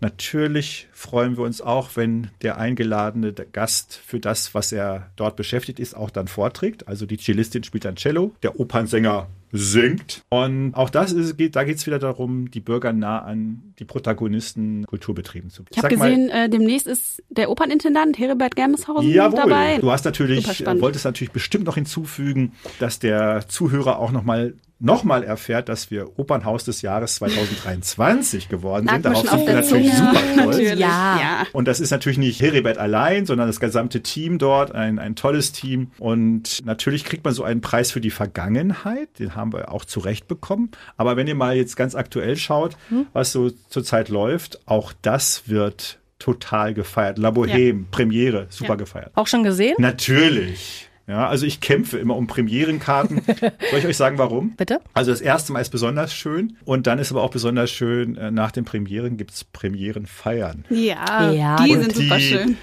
Natürlich 0.00 0.88
freuen 0.92 1.36
wir 1.36 1.44
uns 1.44 1.60
auch, 1.60 1.90
wenn 1.94 2.30
der 2.42 2.58
eingeladene 2.58 3.32
Gast 3.32 4.00
für 4.04 4.20
das, 4.20 4.54
was 4.54 4.72
er 4.72 5.10
dort 5.16 5.36
beschäftigt 5.36 5.78
ist, 5.78 5.94
auch 5.94 6.10
dann 6.10 6.28
vorträgt. 6.28 6.88
Also 6.88 7.06
die 7.06 7.18
Cellistin 7.18 7.64
spielt 7.64 7.84
dann 7.84 7.96
Cello, 7.96 8.32
der 8.42 8.58
Opernsänger 8.58 9.28
singt. 9.52 10.22
Und 10.30 10.74
auch 10.74 10.90
das 10.90 11.12
ist, 11.12 11.36
geht, 11.36 11.54
da 11.54 11.62
geht 11.62 11.76
es 11.76 11.86
wieder 11.86 12.00
darum, 12.00 12.50
die 12.50 12.60
Bürger 12.60 12.92
nah 12.92 13.20
an 13.20 13.74
die 13.78 13.84
Protagonisten 13.84 14.84
Kulturbetrieben 14.86 15.48
zu 15.50 15.62
Ich 15.70 15.78
habe 15.78 15.90
Sag 15.90 15.98
mal, 15.98 16.10
gesehen, 16.10 16.28
äh, 16.30 16.48
demnächst 16.48 16.88
ist 16.88 17.22
der 17.30 17.50
Opernintendant 17.50 18.18
Heribert 18.18 18.56
Germeshausen 18.56 19.08
Jawohl. 19.10 19.38
dabei. 19.38 19.78
Du 19.78 19.92
hast 19.92 20.04
natürlich, 20.04 20.66
äh, 20.66 20.80
wolltest 20.80 21.04
natürlich 21.04 21.30
bestimmt 21.30 21.64
noch 21.64 21.76
hinzufügen, 21.76 22.52
dass 22.80 22.98
der 22.98 23.46
Zuhörer 23.46 24.00
auch 24.00 24.10
nochmal 24.10 24.54
noch 24.84 25.02
mal 25.04 25.24
erfährt, 25.24 25.68
dass 25.68 25.90
wir 25.90 26.18
Opernhaus 26.18 26.64
des 26.64 26.82
Jahres 26.82 27.14
2023 27.16 28.48
geworden 28.48 28.88
sind. 28.88 29.04
Darauf 29.04 29.28
sind 29.28 29.46
wir 29.46 29.54
natürlich 29.54 29.92
Zunge. 29.94 29.96
super 30.12 30.18
stolz. 30.18 30.36
Natürlich. 30.36 30.78
Ja. 30.78 31.18
ja. 31.20 31.46
Und 31.52 31.66
das 31.68 31.80
ist 31.80 31.90
natürlich 31.90 32.18
nicht 32.18 32.40
Heribert 32.40 32.78
allein, 32.78 33.26
sondern 33.26 33.46
das 33.46 33.60
gesamte 33.60 34.02
Team 34.02 34.38
dort, 34.38 34.72
ein, 34.74 34.98
ein 34.98 35.16
tolles 35.16 35.52
Team. 35.52 35.90
Und 35.98 36.64
natürlich 36.66 37.04
kriegt 37.04 37.24
man 37.24 37.32
so 37.34 37.44
einen 37.44 37.60
Preis 37.60 37.90
für 37.90 38.00
die 38.00 38.10
Vergangenheit, 38.10 39.08
den 39.18 39.34
haben 39.34 39.52
wir 39.52 39.72
auch 39.72 39.84
zurecht 39.84 40.28
bekommen. 40.28 40.70
Aber 40.96 41.16
wenn 41.16 41.26
ihr 41.26 41.34
mal 41.34 41.56
jetzt 41.56 41.76
ganz 41.76 41.94
aktuell 41.94 42.36
schaut, 42.36 42.76
was 43.12 43.32
so 43.32 43.50
zurzeit 43.68 44.08
läuft, 44.08 44.60
auch 44.66 44.92
das 45.02 45.48
wird 45.48 45.98
total 46.18 46.74
gefeiert. 46.74 47.18
La 47.18 47.30
Boheme, 47.30 47.86
Premiere, 47.90 48.46
super 48.50 48.70
Ja. 48.70 48.76
gefeiert. 48.76 49.12
Auch 49.14 49.26
schon 49.26 49.42
gesehen? 49.44 49.74
Natürlich. 49.78 50.88
Ja, 51.06 51.28
also 51.28 51.44
ich 51.44 51.60
kämpfe 51.60 51.98
immer 51.98 52.16
um 52.16 52.26
Premierenkarten. 52.26 53.20
Soll 53.70 53.78
ich 53.78 53.86
euch 53.86 53.96
sagen, 53.96 54.16
warum? 54.16 54.56
Bitte? 54.56 54.80
Also 54.94 55.10
das 55.10 55.20
erste 55.20 55.52
Mal 55.52 55.60
ist 55.60 55.70
besonders 55.70 56.14
schön 56.14 56.56
und 56.64 56.86
dann 56.86 56.98
ist 56.98 57.10
aber 57.10 57.22
auch 57.22 57.30
besonders 57.30 57.70
schön, 57.70 58.16
äh, 58.16 58.30
nach 58.30 58.52
den 58.52 58.64
Premieren 58.64 59.16
gibt's 59.16 59.44
Premierenfeiern. 59.44 60.64
Ja, 60.70 61.30
Ja, 61.30 61.56
die 61.56 61.72
und 61.72 61.82
sind 61.82 61.94
super 61.96 62.20
schön. 62.20 62.56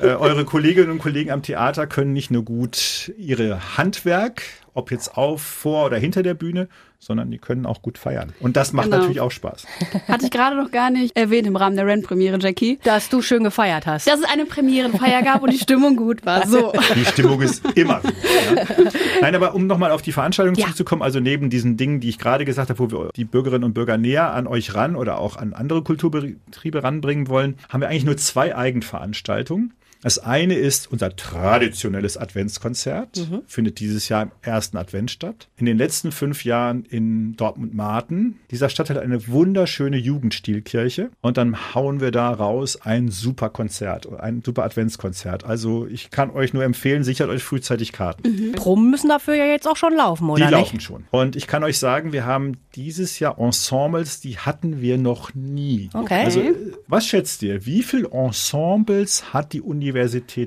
Äh, 0.00 0.06
eure 0.06 0.44
Kolleginnen 0.44 0.90
und 0.90 0.98
Kollegen 0.98 1.30
am 1.30 1.42
Theater 1.42 1.86
können 1.86 2.12
nicht 2.12 2.30
nur 2.30 2.44
gut 2.44 3.12
ihre 3.16 3.76
Handwerk, 3.76 4.42
ob 4.72 4.90
jetzt 4.90 5.16
auf, 5.16 5.42
vor 5.42 5.86
oder 5.86 5.98
hinter 5.98 6.22
der 6.22 6.34
Bühne, 6.34 6.68
sondern 7.04 7.30
die 7.30 7.38
können 7.38 7.66
auch 7.66 7.82
gut 7.82 7.98
feiern. 7.98 8.32
Und 8.40 8.56
das 8.56 8.72
macht 8.72 8.86
Genau. 8.86 8.96
natürlich 8.98 9.20
auch 9.20 9.30
Spaß. 9.30 9.66
Hatte 10.08 10.24
ich 10.24 10.30
gerade 10.30 10.56
noch 10.56 10.70
gar 10.70 10.90
nicht 10.90 11.16
erwähnt 11.16 11.46
im 11.46 11.56
Rahmen 11.56 11.76
der 11.76 11.86
Rent-Premiere, 11.86 12.38
Jackie. 12.40 12.78
Dass 12.84 13.08
du 13.08 13.20
schön 13.22 13.44
gefeiert 13.44 13.86
hast. 13.86 14.06
Dass 14.06 14.20
es 14.20 14.24
eine 14.24 14.46
Premierenfeier 14.46 15.22
gab 15.22 15.42
und 15.42 15.52
die 15.52 15.58
Stimmung 15.58 15.96
gut 15.96 16.24
war. 16.26 16.46
So. 16.46 16.72
Die 16.94 17.04
Stimmung 17.04 17.40
ist 17.42 17.62
immer 17.76 18.00
gut. 18.00 18.14
Ja. 18.56 18.64
Nein, 19.20 19.34
aber 19.34 19.54
um 19.54 19.66
nochmal 19.66 19.90
auf 19.90 20.02
die 20.02 20.12
Veranstaltung 20.12 20.54
Ja. 20.54 20.64
zurückzukommen, 20.64 21.02
also 21.02 21.20
neben 21.20 21.50
diesen 21.50 21.76
Dingen, 21.76 22.00
die 22.00 22.08
ich 22.08 22.18
gerade 22.18 22.44
gesagt 22.44 22.70
habe, 22.70 22.78
wo 22.78 22.90
wir 22.90 23.10
die 23.14 23.24
Bürgerinnen 23.24 23.64
und 23.64 23.74
Bürger 23.74 23.96
näher 23.98 24.32
an 24.32 24.46
euch 24.46 24.74
ran 24.74 24.96
oder 24.96 25.18
auch 25.18 25.36
an 25.36 25.52
andere 25.52 25.82
Kulturbetriebe 25.82 26.82
ranbringen 26.82 27.28
wollen, 27.28 27.56
haben 27.68 27.80
wir 27.80 27.88
eigentlich 27.88 28.04
nur 28.04 28.16
zwei 28.16 28.56
Eigenveranstaltungen. 28.56 29.72
Das 30.04 30.18
eine 30.18 30.52
ist 30.54 30.92
unser 30.92 31.16
traditionelles 31.16 32.18
Adventskonzert, 32.18 33.26
findet 33.46 33.80
dieses 33.80 34.10
Jahr 34.10 34.24
im 34.24 34.32
ersten 34.42 34.76
Advent 34.76 35.10
statt. 35.10 35.48
In 35.56 35.64
den 35.64 35.78
letzten 35.78 36.12
fünf 36.12 36.44
Jahren 36.44 36.84
in 36.84 37.36
Dortmund-Marten. 37.36 38.38
Dieser 38.50 38.68
Stadt 38.68 38.90
hat 38.90 38.98
eine 38.98 39.26
wunderschöne 39.28 39.96
Jugendstilkirche 39.96 41.08
und 41.22 41.38
dann 41.38 41.74
hauen 41.74 42.02
wir 42.02 42.10
da 42.10 42.30
raus 42.30 42.78
ein 42.82 43.08
super 43.08 43.48
Konzert, 43.48 44.06
ein 44.20 44.42
super 44.44 44.64
Adventskonzert. 44.64 45.44
Also 45.44 45.86
ich 45.86 46.10
kann 46.10 46.30
euch 46.30 46.52
nur 46.52 46.64
empfehlen, 46.64 47.02
sichert 47.02 47.30
euch 47.30 47.42
frühzeitig 47.42 47.92
Karten. 47.92 48.52
Proben 48.52 48.90
müssen 48.90 49.08
dafür 49.08 49.36
ja 49.36 49.46
jetzt 49.46 49.66
auch 49.66 49.76
schon 49.78 49.94
laufen, 49.94 50.26
Die 50.26 50.32
oder 50.32 50.50
laufen 50.50 50.76
nicht? 50.76 50.84
schon. 50.84 51.04
Und 51.12 51.34
ich 51.34 51.46
kann 51.46 51.64
euch 51.64 51.78
sagen, 51.78 52.12
wir 52.12 52.26
haben 52.26 52.58
dieses 52.74 53.20
Jahr 53.20 53.38
Ensembles, 53.38 54.20
die 54.20 54.36
hatten 54.36 54.82
wir 54.82 54.98
noch 54.98 55.34
nie. 55.34 55.88
Okay. 55.94 56.24
Also, 56.26 56.40
äh, 56.40 56.52
was 56.88 57.06
schätzt 57.06 57.42
ihr? 57.42 57.64
Wie 57.64 57.82
viele 57.82 58.10
Ensembles 58.10 59.32
hat 59.32 59.54
die 59.54 59.62
Universität 59.62 59.93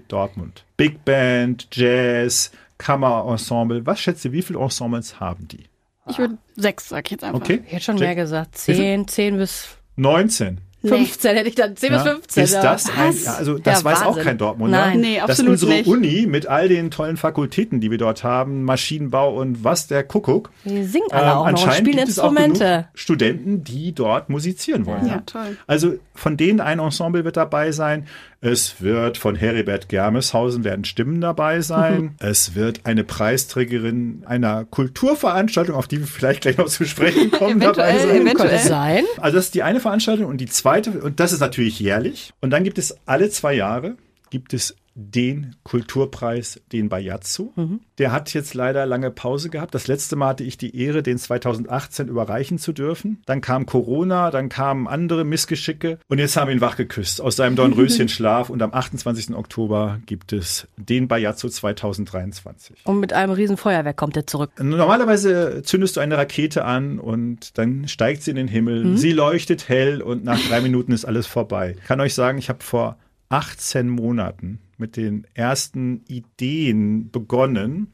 Dortmund? 0.08 0.64
Big 0.78 1.04
Band, 1.06 1.68
Jazz, 1.72 2.52
Kammerensemble. 2.78 3.86
Was 3.86 4.00
schätzt 4.00 4.24
ihr, 4.26 4.32
wie 4.32 4.42
viele 4.42 4.60
Ensembles 4.60 5.20
haben 5.20 5.48
die? 5.48 5.66
Ich 6.10 6.18
würde 6.20 6.38
sechs, 6.56 6.90
sag 6.90 7.06
ich 7.06 7.12
jetzt 7.12 7.24
einfach. 7.24 7.40
Okay. 7.42 7.62
Ich 7.66 7.74
hätte 7.74 7.84
schon 7.84 7.98
Jack? 7.98 8.08
mehr 8.08 8.16
gesagt. 8.16 8.58
Zehn, 8.58 9.08
zehn 9.08 9.38
bis 9.38 9.68
19. 9.98 10.62
15 10.86 11.36
hätte 11.36 11.50
ich 11.50 11.56
dann, 11.56 11.76
10 11.76 11.90
bis 11.92 12.06
Ja, 12.06 12.12
15. 12.14 12.44
Ist 12.44 12.54
ja. 12.54 12.62
das 12.62 12.90
ein, 12.96 13.14
ja, 13.24 13.34
also 13.34 13.58
das 13.58 13.80
Ja, 13.80 13.84
weiß 13.86 14.02
auch 14.04 14.06
Wahnsinn. 14.10 14.24
kein 14.24 14.38
Dortmunder. 14.38 14.80
Nein. 14.80 15.00
Nee, 15.02 15.16
dass 15.18 15.32
absolut 15.32 15.54
unsere 15.54 15.72
nicht. 15.72 15.88
Uni 15.88 16.26
mit 16.30 16.46
all 16.48 16.70
den 16.70 16.92
tollen 16.92 17.18
Fakultäten, 17.18 17.82
die 17.82 17.90
wir 17.92 17.98
dort 17.98 18.24
haben, 18.24 18.64
Maschinenbau 18.64 19.34
und 19.38 19.64
was 19.64 19.88
der 19.88 20.04
Kuckuck, 20.04 20.52
Die 20.66 20.84
singen 20.84 21.08
alle 21.12 21.32
ähm, 21.32 21.38
auch 21.38 21.52
noch 21.52 21.72
spielen 21.74 21.98
gibt 21.98 22.10
es 22.10 22.20
auch 22.20 22.30
genug 22.30 22.46
Instrumente. 22.46 22.88
Studenten, 22.94 23.64
die 23.64 23.94
dort 23.94 24.30
musizieren 24.30 24.86
wollen. 24.86 25.08
Ja, 25.08 25.24
toll. 25.26 25.58
Also 25.66 25.96
von 26.14 26.38
denen 26.38 26.62
ein 26.62 26.78
Ensemble 26.80 27.26
wird 27.26 27.38
dabei 27.38 27.72
sein. 27.72 28.06
Es 28.40 28.82
wird 28.82 29.18
von 29.18 29.36
Heribert 29.36 29.90
Germeshausen 29.90 30.64
werden 30.64 30.86
Stimmen 30.86 31.22
dabei 31.22 31.62
sein. 31.62 32.16
Es 32.20 32.54
wird 32.54 32.82
eine 32.86 33.04
Preisträgerin 33.04 34.24
einer 34.26 34.66
Kulturveranstaltung, 34.66 35.76
auf 35.76 35.88
die 35.88 36.00
wir 36.00 36.08
vielleicht 36.08 36.42
gleich 36.42 36.58
noch 36.58 36.68
zu 36.68 36.86
sprechen 36.86 37.32
kommen, 37.32 37.60
dabei 37.60 37.98
sein. 37.98 38.22
eventuell. 38.22 38.60
Sein. 38.60 39.04
Also 39.18 39.38
das 39.38 39.46
ist 39.46 39.56
die 39.56 39.64
eine 39.64 39.80
Veranstaltung 39.80 40.28
und 40.28 40.38
die 40.38 40.46
zweite, 40.46 40.92
und 41.02 41.20
das 41.20 41.34
ist 41.34 41.40
natürlich 41.40 41.80
jährlich. 41.80 42.32
Und 42.40 42.52
dann 42.52 42.64
gibt 42.64 42.78
es 42.78 42.98
alle 43.08 43.30
zwei 43.30 43.54
Jahre, 43.54 43.98
gibt 44.30 44.54
es 44.54 44.76
den 45.00 45.56
Kulturpreis, 45.64 46.60
den 46.72 46.90
Bayazzo. 46.90 47.54
Der 48.00 48.12
hat 48.12 48.34
jetzt 48.34 48.56
leider 48.56 48.88
lange 48.88 49.12
Pause 49.12 49.52
gehabt. 49.52 49.76
Das 49.76 49.88
letzte 49.88 50.16
Mal 50.16 50.30
hatte 50.30 50.44
ich 50.44 50.58
die 50.58 50.76
Ehre, 50.76 51.04
den 51.04 51.20
2018 51.20 52.08
überreichen 52.08 52.58
zu 52.58 52.74
dürfen. 52.74 53.22
Dann 53.28 53.40
kam 53.40 53.68
Corona, 53.68 54.32
dann 54.32 54.50
kamen 54.50 54.88
andere 54.88 55.24
Missgeschicke 55.24 56.00
und 56.08 56.18
jetzt 56.18 56.36
haben 56.36 56.48
wir 56.48 56.56
ihn 56.56 56.62
wachgeküsst 56.62 57.22
aus 57.22 57.36
seinem 57.36 57.56
Dornröschenschlaf 57.56 58.50
und 58.50 58.64
am 58.64 58.74
28. 58.74 59.36
Oktober 59.36 60.00
gibt 60.08 60.34
es 60.34 60.68
den 60.78 61.08
Bayazzo 61.08 61.48
2023. 61.48 62.86
Und 62.86 63.00
mit 63.00 63.14
einem 63.14 63.34
riesen 63.34 63.56
Feuerwerk 63.56 63.98
kommt 63.98 64.18
er 64.18 64.26
zurück. 64.26 64.50
Normalerweise 64.60 65.62
zündest 65.64 65.98
du 65.98 66.00
eine 66.00 66.18
Rakete 66.18 66.66
an 66.66 66.98
und 66.98 67.60
dann 67.60 67.88
steigt 67.88 68.24
sie 68.24 68.32
in 68.32 68.38
den 68.38 68.48
Himmel. 68.48 68.98
Sie 68.98 69.12
leuchtet 69.12 69.70
hell 69.70 70.02
und 70.02 70.24
nach 70.24 70.40
drei 70.40 70.62
Minuten 70.62 70.92
ist 70.92 71.06
alles 71.06 71.28
vorbei. 71.28 71.76
Ich 71.78 71.86
kann 71.86 72.02
euch 72.02 72.16
sagen, 72.16 72.40
ich 72.40 72.50
habe 72.50 72.64
vor 72.64 72.98
18 73.30 73.90
Monaten 73.90 74.60
mit 74.78 74.98
den 74.98 75.26
ersten 75.34 76.04
Ideen 76.08 77.12
begonnen. 77.12 77.94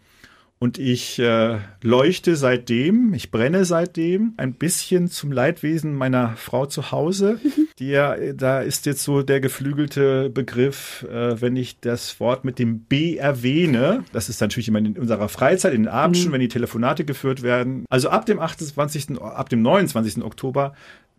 Und 0.64 0.80
ich 0.80 1.20
äh, 1.20 1.60
leuchte 1.82 2.38
seitdem, 2.38 3.14
ich 3.14 3.32
brenne 3.32 3.66
seitdem 3.66 4.34
ein 4.38 4.54
bisschen 4.54 5.10
zum 5.10 5.34
Leidwesen 5.34 5.94
meiner 5.94 6.38
Frau 6.38 6.66
zu 6.68 6.90
Hause. 6.90 7.38
Die, 7.80 7.90
ja, 7.90 8.16
da 8.32 8.62
ist 8.62 8.86
jetzt 8.86 9.04
so 9.04 9.24
der 9.24 9.42
geflügelte 9.42 10.30
Begriff, 10.30 11.06
äh, 11.12 11.42
wenn 11.42 11.58
ich 11.58 11.82
das 11.82 12.18
Wort 12.22 12.46
mit 12.46 12.60
dem 12.60 12.80
B 12.80 13.18
erwähne. 13.18 14.06
Das 14.14 14.30
ist 14.30 14.40
natürlich 14.40 14.70
immer 14.70 14.80
in 14.80 14.98
unserer 14.98 15.28
Freizeit, 15.28 15.74
in 15.74 15.84
den 15.84 15.92
Abendstunden, 15.92 16.32
wenn 16.32 16.40
die 16.40 16.48
Telefonate 16.48 17.04
geführt 17.04 17.42
werden. 17.42 17.84
Also 17.90 18.08
ab 18.08 18.26
dem 18.26 18.40
28., 18.40 19.20
ab 19.20 19.50
dem 19.50 19.62
29. 19.62 20.24
Oktober 20.24 20.76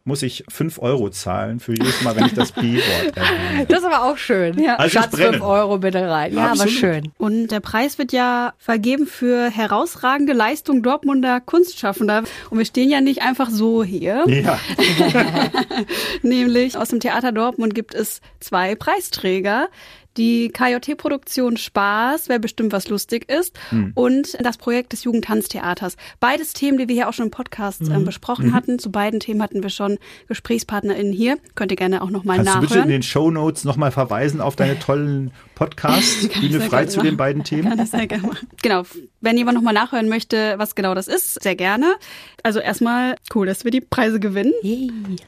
muss 0.07 0.23
ich 0.23 0.45
5 0.49 0.81
Euro 0.81 1.09
zahlen 1.09 1.61
für 1.61 1.73
jedes 1.73 2.03
Mal, 2.03 2.15
wenn 2.15 2.27
ich 2.27 2.35
das 2.35 2.53
B-Wort 2.53 3.17
erwähne. 3.17 3.67
Das 3.67 3.79
ist 3.79 3.85
aber 3.87 4.05
auch 4.05 4.19
schön. 4.19 4.59
Ja. 4.63 4.77
Also 4.77 5.01
Schatz, 5.01 5.11
brenne. 5.11 5.33
5 5.33 5.43
Euro 5.43 5.79
bitte 5.79 6.09
rein. 6.09 6.35
Ja, 6.35 6.51
Absolut. 6.51 6.61
aber 6.61 6.71
schön. 6.71 7.13
Und 7.17 7.49
der 7.49 7.61
Preis 7.61 7.97
wird 7.97 8.13
ja 8.13 8.53
vergeben 8.59 9.07
für 9.07 9.49
herausragende 9.49 10.35
Leistung 10.35 10.83
Dortmunder 10.83 11.41
Kunstschaffender. 11.41 12.25
Und 12.51 12.59
wir 12.59 12.67
stehen 12.67 12.91
ja 12.91 13.01
nicht 13.01 13.23
einfach 13.23 13.49
so 13.49 13.83
hier. 13.83 14.25
Ja, 14.29 14.59
Nämlich 16.23 16.77
aus 16.77 16.89
dem 16.89 17.01
Theater 17.01 17.33
Dortmund 17.33 17.75
gibt 17.75 17.95
es 17.95 18.21
zwei 18.41 18.75
Preisträger. 18.75 19.69
Die 20.17 20.49
KJT-Produktion 20.51 21.57
Spaß, 21.57 22.29
wer 22.29 22.39
bestimmt 22.39 22.73
was 22.73 22.89
lustig 22.89 23.29
ist, 23.31 23.53
und 23.95 24.37
das 24.41 24.57
Projekt 24.59 24.93
des 24.93 25.03
Jugendtanztheaters. 25.05 25.97
Beides 26.21 26.53
Themen, 26.53 26.79
die 26.79 26.87
wir 26.89 26.95
hier 26.95 27.09
auch 27.09 27.13
schon 27.13 27.27
im 27.27 27.31
Podcast 27.33 27.83
ähm, 27.89 28.05
besprochen 28.05 28.53
hatten. 28.53 28.79
Zu 28.79 28.93
beiden 28.93 29.19
Themen 29.19 29.43
hatten 29.43 29.63
wir 29.63 29.71
schon 29.71 29.99
GesprächspartnerInnen 30.29 31.13
hier. 31.13 31.37
Könnt 31.57 31.73
ihr 31.73 31.77
gerne 31.77 32.01
auch 32.03 32.11
nochmal 32.11 32.37
Kannst 32.37 32.55
du 32.55 32.61
bitte 32.61 32.75
in 32.75 32.79
nachhören. 32.81 32.91
den 32.91 33.03
Shownotes 33.03 33.65
nochmal 33.65 33.91
verweisen 33.91 34.41
auf 34.41 34.55
deine 34.55 34.79
tollen 34.79 35.33
Podcasts, 35.57 36.29
Bühne 36.41 36.61
frei 36.61 36.87
zu 36.87 36.99
machen. 36.99 37.07
den 37.09 37.17
beiden 37.17 37.43
Themen? 37.45 37.69
Kann 37.69 37.79
das 37.79 37.91
sehr 37.91 38.07
gerne 38.07 38.27
machen. 38.29 38.49
Genau, 38.63 38.83
wenn 39.21 39.37
jemand 39.37 39.57
nochmal 39.57 39.75
nachhören 39.75 40.09
möchte, 40.09 40.55
was 40.59 40.75
genau 40.77 40.95
das 40.95 41.09
ist, 41.09 41.43
sehr 41.43 41.57
gerne. 41.57 41.95
Also 42.43 42.61
erstmal 42.61 43.17
cool, 43.35 43.47
dass 43.47 43.65
wir 43.65 43.71
die 43.73 43.81
Preise 43.81 44.21
gewinnen. 44.21 44.53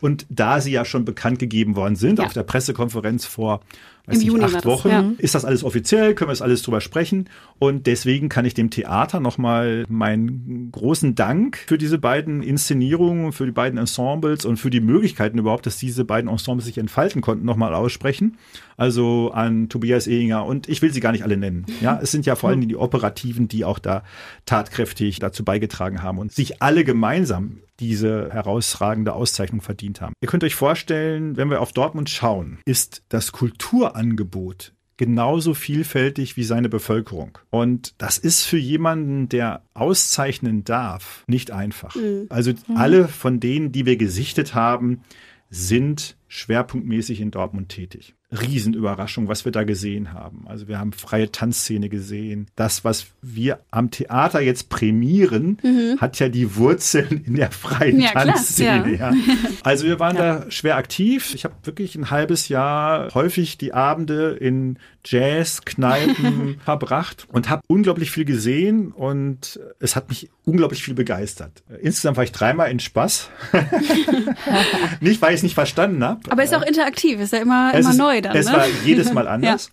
Und 0.00 0.26
da 0.28 0.60
sie 0.60 0.70
ja 0.72 0.84
schon 0.84 1.04
bekannt 1.04 1.38
gegeben 1.40 1.74
worden 1.76 1.96
sind 1.96 2.18
Ja. 2.20 2.26
auf 2.26 2.32
der 2.34 2.42
Pressekonferenz 2.44 3.24
vor 3.26 3.60
weiß 4.06 4.14
Im 4.14 4.18
nicht, 4.20 4.26
Juni 4.28 4.44
acht 4.44 4.54
das, 4.54 4.62
Wochen, 4.84 4.88
ja. 4.88 5.12
ist 5.18 5.34
das 5.34 5.44
alles 5.44 5.64
offiziell, 5.64 6.14
können 6.14 6.28
wir 6.28 6.32
es 6.32 6.42
alles 6.42 6.62
drüber 6.62 6.80
sprechen. 6.80 7.28
Und 7.58 7.86
deswegen 7.86 8.28
kann 8.28 8.44
ich 8.44 8.54
dem 8.54 8.70
Theater 8.70 9.20
nochmal 9.20 9.84
meinen 9.88 10.70
großen 10.72 11.14
Dank 11.14 11.58
für 11.66 11.78
diese 11.78 11.98
beiden 11.98 12.42
Inszenierungen, 12.42 13.32
für 13.32 13.46
die 13.46 13.52
beiden 13.52 13.78
Ensembles 13.78 14.44
und 14.44 14.58
für 14.58 14.70
die 14.70 14.80
Möglichkeiten 14.80 15.38
überhaupt, 15.38 15.66
dass 15.66 15.78
diese 15.78 16.04
beiden 16.04 16.30
Ensembles 16.30 16.66
sich 16.66 16.78
entfalten 16.78 17.22
konnten, 17.22 17.44
nochmal 17.44 17.74
aussprechen. 17.74 18.36
Also 18.76 19.30
an 19.32 19.68
Tobias 19.68 20.06
Ehinger 20.06 20.44
und 20.44 20.68
ich 20.68 20.82
will 20.82 20.92
sie 20.92 21.00
gar 21.00 21.12
nicht 21.12 21.24
alle 21.24 21.36
nennen. 21.36 21.64
Ja, 21.80 21.98
es 22.02 22.12
sind 22.12 22.26
ja 22.26 22.36
vor 22.36 22.50
allem 22.50 22.66
die 22.66 22.76
Operativen, 22.76 23.48
die 23.48 23.64
auch 23.64 23.78
da 23.78 24.02
tatkräftig 24.44 25.18
dazu 25.18 25.44
beigetragen 25.44 26.02
haben 26.02 26.18
und 26.18 26.32
sich 26.32 26.60
alle 26.62 26.84
gemeinsam 26.84 27.58
diese 27.80 28.30
herausragende 28.32 29.12
Auszeichnung 29.12 29.60
verdient 29.60 30.00
haben. 30.00 30.14
Ihr 30.20 30.28
könnt 30.28 30.44
euch 30.44 30.54
vorstellen, 30.54 31.36
wenn 31.36 31.50
wir 31.50 31.60
auf 31.60 31.72
Dortmund 31.72 32.10
schauen, 32.10 32.58
ist 32.64 33.02
das 33.08 33.32
Kulturangebot 33.32 34.72
genauso 34.96 35.54
vielfältig 35.54 36.36
wie 36.36 36.44
seine 36.44 36.68
Bevölkerung. 36.68 37.38
Und 37.50 37.94
das 37.98 38.18
ist 38.18 38.44
für 38.44 38.56
jemanden, 38.56 39.28
der 39.28 39.62
auszeichnen 39.74 40.64
darf, 40.64 41.22
nicht 41.26 41.50
einfach. 41.50 41.94
Also 42.30 42.52
alle 42.74 43.08
von 43.08 43.40
denen, 43.40 43.72
die 43.72 43.86
wir 43.86 43.96
gesichtet 43.96 44.54
haben, 44.54 45.02
sind 45.50 46.16
schwerpunktmäßig 46.28 47.20
in 47.20 47.30
Dortmund 47.30 47.68
tätig. 47.68 48.14
Riesenüberraschung, 48.32 49.28
was 49.28 49.44
wir 49.44 49.52
da 49.52 49.62
gesehen 49.64 50.12
haben. 50.12 50.46
Also 50.48 50.66
wir 50.66 50.78
haben 50.80 50.92
freie 50.92 51.30
Tanzszene 51.30 51.88
gesehen. 51.88 52.48
Das, 52.56 52.84
was 52.84 53.06
wir 53.22 53.60
am 53.70 53.90
Theater 53.92 54.40
jetzt 54.40 54.68
prämieren, 54.68 55.58
hat 56.00 56.18
ja 56.18 56.28
die 56.28 56.56
Wurzeln 56.56 57.22
in 57.24 57.34
der 57.34 57.50
freien 57.52 58.00
Ja, 58.00 58.10
klar, 58.10 58.26
Tanzszene. 58.26 58.96
ja. 58.96 59.12
Ja. 59.12 59.14
Also 59.62 59.86
wir 59.86 60.00
waren 60.00 60.16
da 60.16 60.50
schwer 60.50 60.76
aktiv. 60.76 61.34
Ich 61.34 61.44
habe 61.44 61.54
wirklich 61.62 61.94
ein 61.94 62.10
halbes 62.10 62.48
Jahr 62.48 63.14
häufig 63.14 63.58
die 63.58 63.72
Abende 63.74 64.30
in 64.40 64.78
Jazzkneipen 65.06 66.60
verbracht 66.64 67.26
und 67.32 67.48
habe 67.48 67.62
unglaublich 67.68 68.10
viel 68.10 68.24
gesehen 68.24 68.92
und 68.92 69.58
es 69.80 69.96
hat 69.96 70.08
mich 70.08 70.30
unglaublich 70.44 70.82
viel 70.82 70.94
begeistert. 70.94 71.62
Insgesamt 71.80 72.16
war 72.16 72.24
ich 72.24 72.32
dreimal 72.32 72.70
in 72.70 72.80
Spaß. 72.80 73.30
nicht, 75.00 75.20
weil 75.22 75.30
ich 75.30 75.38
es 75.38 75.42
nicht 75.42 75.54
verstanden 75.54 76.02
habe. 76.04 76.20
Aber 76.30 76.42
ist 76.42 76.54
auch 76.54 76.62
interaktiv, 76.62 77.20
ist 77.20 77.32
ja 77.32 77.38
immer, 77.40 77.70
Es 77.74 77.80
immer 77.80 77.90
ist- 77.90 77.96
neu 77.98 78.20
dann. 78.20 78.36
Es 78.36 78.46
ne? 78.46 78.52
war 78.52 78.64
jedes 78.84 79.12
Mal 79.12 79.28
anders. 79.36 79.70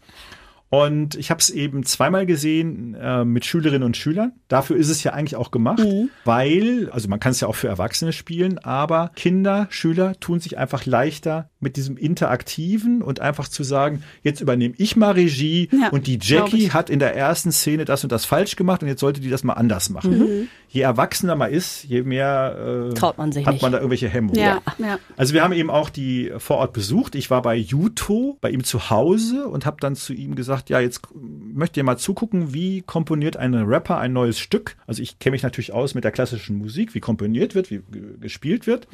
Und 0.69 1.13
ich 1.13 1.29
habe 1.29 1.39
es 1.39 1.51
eben 1.51 1.83
zweimal 1.83 2.25
gesehen 2.25 2.95
äh, 2.95 3.23
mit 3.23 3.45
Schülerinnen 3.45 3.83
und 3.83 3.95
Schülern. 3.95 4.31
Dafür 4.47 4.75
ist 4.75 4.89
es 4.89 5.03
ja 5.03 5.13
eigentlich 5.13 5.35
auch 5.35 5.51
gemacht, 5.51 5.77
Mhm. 5.83 6.09
weil, 6.25 6.89
also 6.91 7.09
man 7.09 7.19
kann 7.19 7.31
es 7.31 7.41
ja 7.41 7.47
auch 7.47 7.53
für 7.55 7.67
Erwachsene 7.67 8.11
spielen, 8.11 8.57
aber 8.57 9.11
Kinder, 9.15 9.67
Schüler 9.69 10.19
tun 10.19 10.39
sich 10.39 10.57
einfach 10.57 10.87
leichter 10.87 11.51
mit 11.63 11.75
diesem 11.77 11.97
Interaktiven 11.97 13.01
und 13.01 13.19
einfach 13.19 13.47
zu 13.47 13.63
sagen, 13.63 14.03
jetzt 14.21 14.41
übernehme 14.41 14.75
ich 14.77 14.95
mal 14.95 15.11
Regie 15.11 15.69
Ja, 15.71 15.89
und 15.89 16.07
die 16.07 16.19
Jackie 16.21 16.69
hat 16.69 16.89
in 16.89 16.99
der 16.99 17.15
ersten 17.15 17.51
Szene 17.51 17.85
das 17.85 18.03
und 18.03 18.11
das 18.11 18.25
falsch 18.25 18.55
gemacht 18.55 18.83
und 18.83 18.89
jetzt 18.89 18.99
sollte 18.99 19.21
die 19.21 19.29
das 19.29 19.43
mal 19.43 19.53
anders 19.53 19.89
machen. 19.89 20.19
Mhm. 20.19 20.47
Je 20.67 20.81
erwachsener 20.81 21.35
man 21.35 21.51
ist, 21.51 21.83
je 21.83 22.01
mehr 22.03 22.89
äh, 22.91 22.93
Traut 22.93 23.17
man 23.17 23.31
sich 23.31 23.45
hat 23.45 23.53
nicht. 23.53 23.61
man 23.61 23.71
da 23.71 23.77
irgendwelche 23.77 24.09
Hemmungen. 24.09 24.39
ja, 24.39 24.61
ja. 24.77 24.99
Also 25.17 25.33
wir 25.33 25.43
haben 25.43 25.53
eben 25.53 25.69
auch 25.69 25.89
die 25.89 26.31
vor 26.37 26.57
Ort 26.57 26.73
besucht. 26.73 27.15
Ich 27.15 27.29
war 27.29 27.41
bei 27.41 27.55
Juto, 27.55 28.37
bei 28.41 28.49
ihm 28.49 28.63
zu 28.63 28.89
Hause 28.89 29.47
und 29.47 29.65
habe 29.65 29.77
dann 29.79 29.95
zu 29.95 30.13
ihm 30.13 30.35
gesagt, 30.35 30.69
ja, 30.69 30.79
jetzt 30.79 31.01
möchte 31.15 31.79
ihr 31.79 31.83
mal 31.83 31.97
zugucken, 31.97 32.53
wie 32.53 32.81
komponiert 32.81 33.37
ein 33.37 33.53
Rapper 33.53 33.97
ein 33.97 34.13
neues 34.13 34.39
Stück. 34.39 34.75
Also 34.87 35.01
ich 35.01 35.19
kenne 35.19 35.33
mich 35.33 35.43
natürlich 35.43 35.73
aus 35.73 35.95
mit 35.95 36.03
der 36.03 36.11
klassischen 36.11 36.57
Musik, 36.57 36.95
wie 36.95 36.99
komponiert 36.99 37.55
wird, 37.55 37.71
wie 37.71 37.81
gespielt 38.19 38.67
wird. 38.67 38.87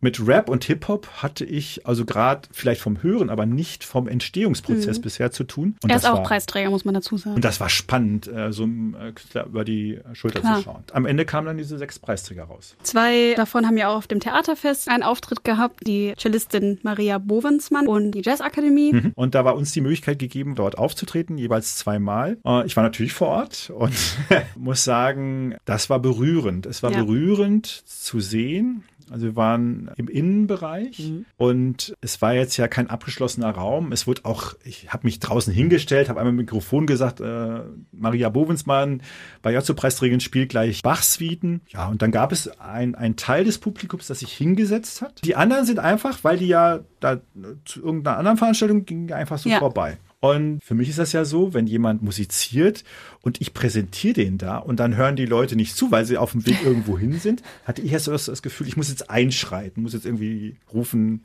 Mit 0.00 0.26
Rap 0.26 0.48
und 0.48 0.64
Hip-Hop 0.64 1.08
hatte 1.22 1.44
ich 1.44 1.86
also 1.86 2.04
gerade 2.04 2.42
vielleicht 2.52 2.80
vom 2.80 3.02
Hören, 3.02 3.30
aber 3.30 3.46
nicht 3.46 3.82
vom 3.84 4.08
Entstehungsprozess 4.08 5.00
bisher 5.00 5.30
zu 5.30 5.44
tun. 5.44 5.76
Und 5.82 5.90
Er 5.90 5.96
ist 5.96 6.04
auch 6.06 6.16
war, 6.18 6.22
Preisträger, 6.22 6.70
muss 6.70 6.84
man 6.84 6.94
dazu 6.94 7.16
sagen. 7.16 7.36
Und 7.36 7.44
das 7.44 7.60
war 7.60 7.68
spannend, 7.70 8.28
äh, 8.28 8.52
so 8.52 8.64
einem 8.64 8.94
äh, 8.94 9.12
Künstler 9.12 9.46
über 9.46 9.64
die 9.64 10.00
Schulter 10.12 10.40
Klar. 10.40 10.58
zu 10.58 10.62
schauen. 10.64 10.84
Am 10.92 11.06
Ende 11.06 11.24
kamen 11.24 11.46
dann 11.46 11.56
diese 11.56 11.78
sechs 11.78 11.98
Preisträger 11.98 12.44
raus. 12.44 12.76
Zwei 12.82 13.34
davon 13.36 13.66
haben 13.66 13.76
ja 13.78 13.88
auch 13.88 13.96
auf 13.96 14.06
dem 14.06 14.20
Theaterfest 14.20 14.88
einen 14.88 15.02
Auftritt 15.02 15.44
gehabt, 15.44 15.86
die 15.86 16.12
Cellistin 16.18 16.78
Maria 16.82 17.18
Bovensmann 17.18 17.86
und 17.88 18.10
die 18.12 18.22
Jazzakademie. 18.22 18.92
Mhm. 18.92 19.12
Und 19.14 19.34
da 19.34 19.44
war 19.44 19.56
uns 19.56 19.72
die 19.72 19.80
Möglichkeit 19.80 20.18
gegeben, 20.18 20.54
dort 20.54 20.76
aufzutreten, 20.78 21.38
jeweils 21.38 21.76
zweimal. 21.76 22.36
Äh, 22.44 22.66
Ich 22.66 22.76
war 22.76 22.82
natürlich 22.84 23.12
vor 23.14 23.28
Ort 23.28 23.70
und 23.74 23.94
muss 24.56 24.84
sagen, 24.84 25.54
das 25.64 25.88
war 25.90 26.00
berührend. 26.00 26.66
Es 26.66 26.82
war 26.82 26.92
Ja. 26.92 27.02
berührend 27.02 27.66
zu 27.66 28.20
sehen, 28.20 28.84
Also 29.10 29.26
wir 29.26 29.36
waren 29.36 29.90
im 29.96 30.08
Innenbereich 30.08 30.98
mhm. 30.98 31.26
und 31.36 31.94
es 32.00 32.20
war 32.22 32.34
jetzt 32.34 32.56
ja 32.56 32.68
kein 32.68 32.90
abgeschlossener 32.90 33.50
Raum. 33.50 33.92
Es 33.92 34.06
wurde 34.06 34.24
auch, 34.24 34.54
ich 34.64 34.92
habe 34.92 35.06
mich 35.06 35.20
draußen 35.20 35.52
hingestellt, 35.52 36.08
habe 36.08 36.20
einmal 36.20 36.32
im 36.32 36.36
Mikrofon 36.36 36.86
gesagt, 36.86 37.20
äh, 37.20 37.60
Maria 37.92 38.28
Bovensmann 38.28 39.02
bei 39.42 39.52
Jotzo-Preisträgerin 39.52 40.20
spielt 40.20 40.48
gleich 40.48 40.82
Bach-Suiten. 40.82 41.60
Ja, 41.68 41.86
und 41.86 42.02
dann 42.02 42.10
gab 42.10 42.32
es 42.32 42.48
ein, 42.60 42.94
ein 42.94 43.16
Teil 43.16 43.44
des 43.44 43.58
Publikums, 43.58 44.06
das 44.08 44.20
sich 44.20 44.32
hingesetzt 44.32 45.02
hat. 45.02 45.24
Die 45.24 45.36
anderen 45.36 45.66
sind 45.66 45.78
einfach, 45.78 46.24
weil 46.24 46.38
die 46.38 46.48
ja 46.48 46.80
da 47.00 47.20
zu 47.64 47.82
irgendeiner 47.82 48.18
anderen 48.18 48.38
Veranstaltung 48.38 48.84
gingen, 48.84 49.12
einfach 49.12 49.38
so 49.38 49.48
ja. 49.48 49.58
vorbei. 49.58 49.98
Und 50.30 50.60
für 50.64 50.74
mich 50.74 50.88
ist 50.88 50.98
das 50.98 51.12
ja 51.12 51.24
so, 51.24 51.54
wenn 51.54 51.66
jemand 51.66 52.02
musiziert 52.02 52.84
und 53.22 53.40
ich 53.40 53.54
präsentiere 53.54 54.14
den 54.14 54.38
da 54.38 54.58
und 54.58 54.80
dann 54.80 54.96
hören 54.96 55.16
die 55.16 55.26
Leute 55.26 55.56
nicht 55.56 55.76
zu, 55.76 55.90
weil 55.90 56.04
sie 56.04 56.16
auf 56.16 56.32
dem 56.32 56.46
Weg 56.46 56.64
irgendwo 56.64 56.98
hin 56.98 57.18
sind, 57.18 57.42
hatte 57.64 57.82
ich 57.82 57.92
erst 57.92 58.06
so 58.06 58.12
das 58.12 58.42
Gefühl, 58.42 58.66
ich 58.68 58.76
muss 58.76 58.88
jetzt 58.88 59.10
einschreiten, 59.10 59.82
muss 59.82 59.92
jetzt 59.92 60.06
irgendwie 60.06 60.56
rufen, 60.72 61.22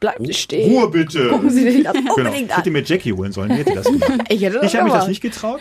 Bleiben 0.00 0.26
Sie 0.26 0.34
stehen. 0.34 0.70
Ruhe 0.70 0.90
bitte. 0.90 1.28
Gucken 1.28 1.48
Sie 1.48 1.70
sich 1.70 1.82
das 1.82 1.94
genau. 1.94 2.16
unbedingt 2.16 2.50
an. 2.50 2.56
Hätte 2.58 2.70
mir 2.70 2.82
Jackie 2.82 3.12
holen 3.12 3.32
sollen. 3.32 3.48
Die 3.50 3.54
hätte 3.54 3.74
das 3.74 3.86
gemacht. 3.86 4.12
ich 4.28 4.42
hätte 4.42 4.58
das 4.58 4.66
ich 4.66 4.76
habe 4.76 4.84
mich 4.84 4.92
das 4.92 5.08
nicht 5.08 5.22
getraut. 5.22 5.60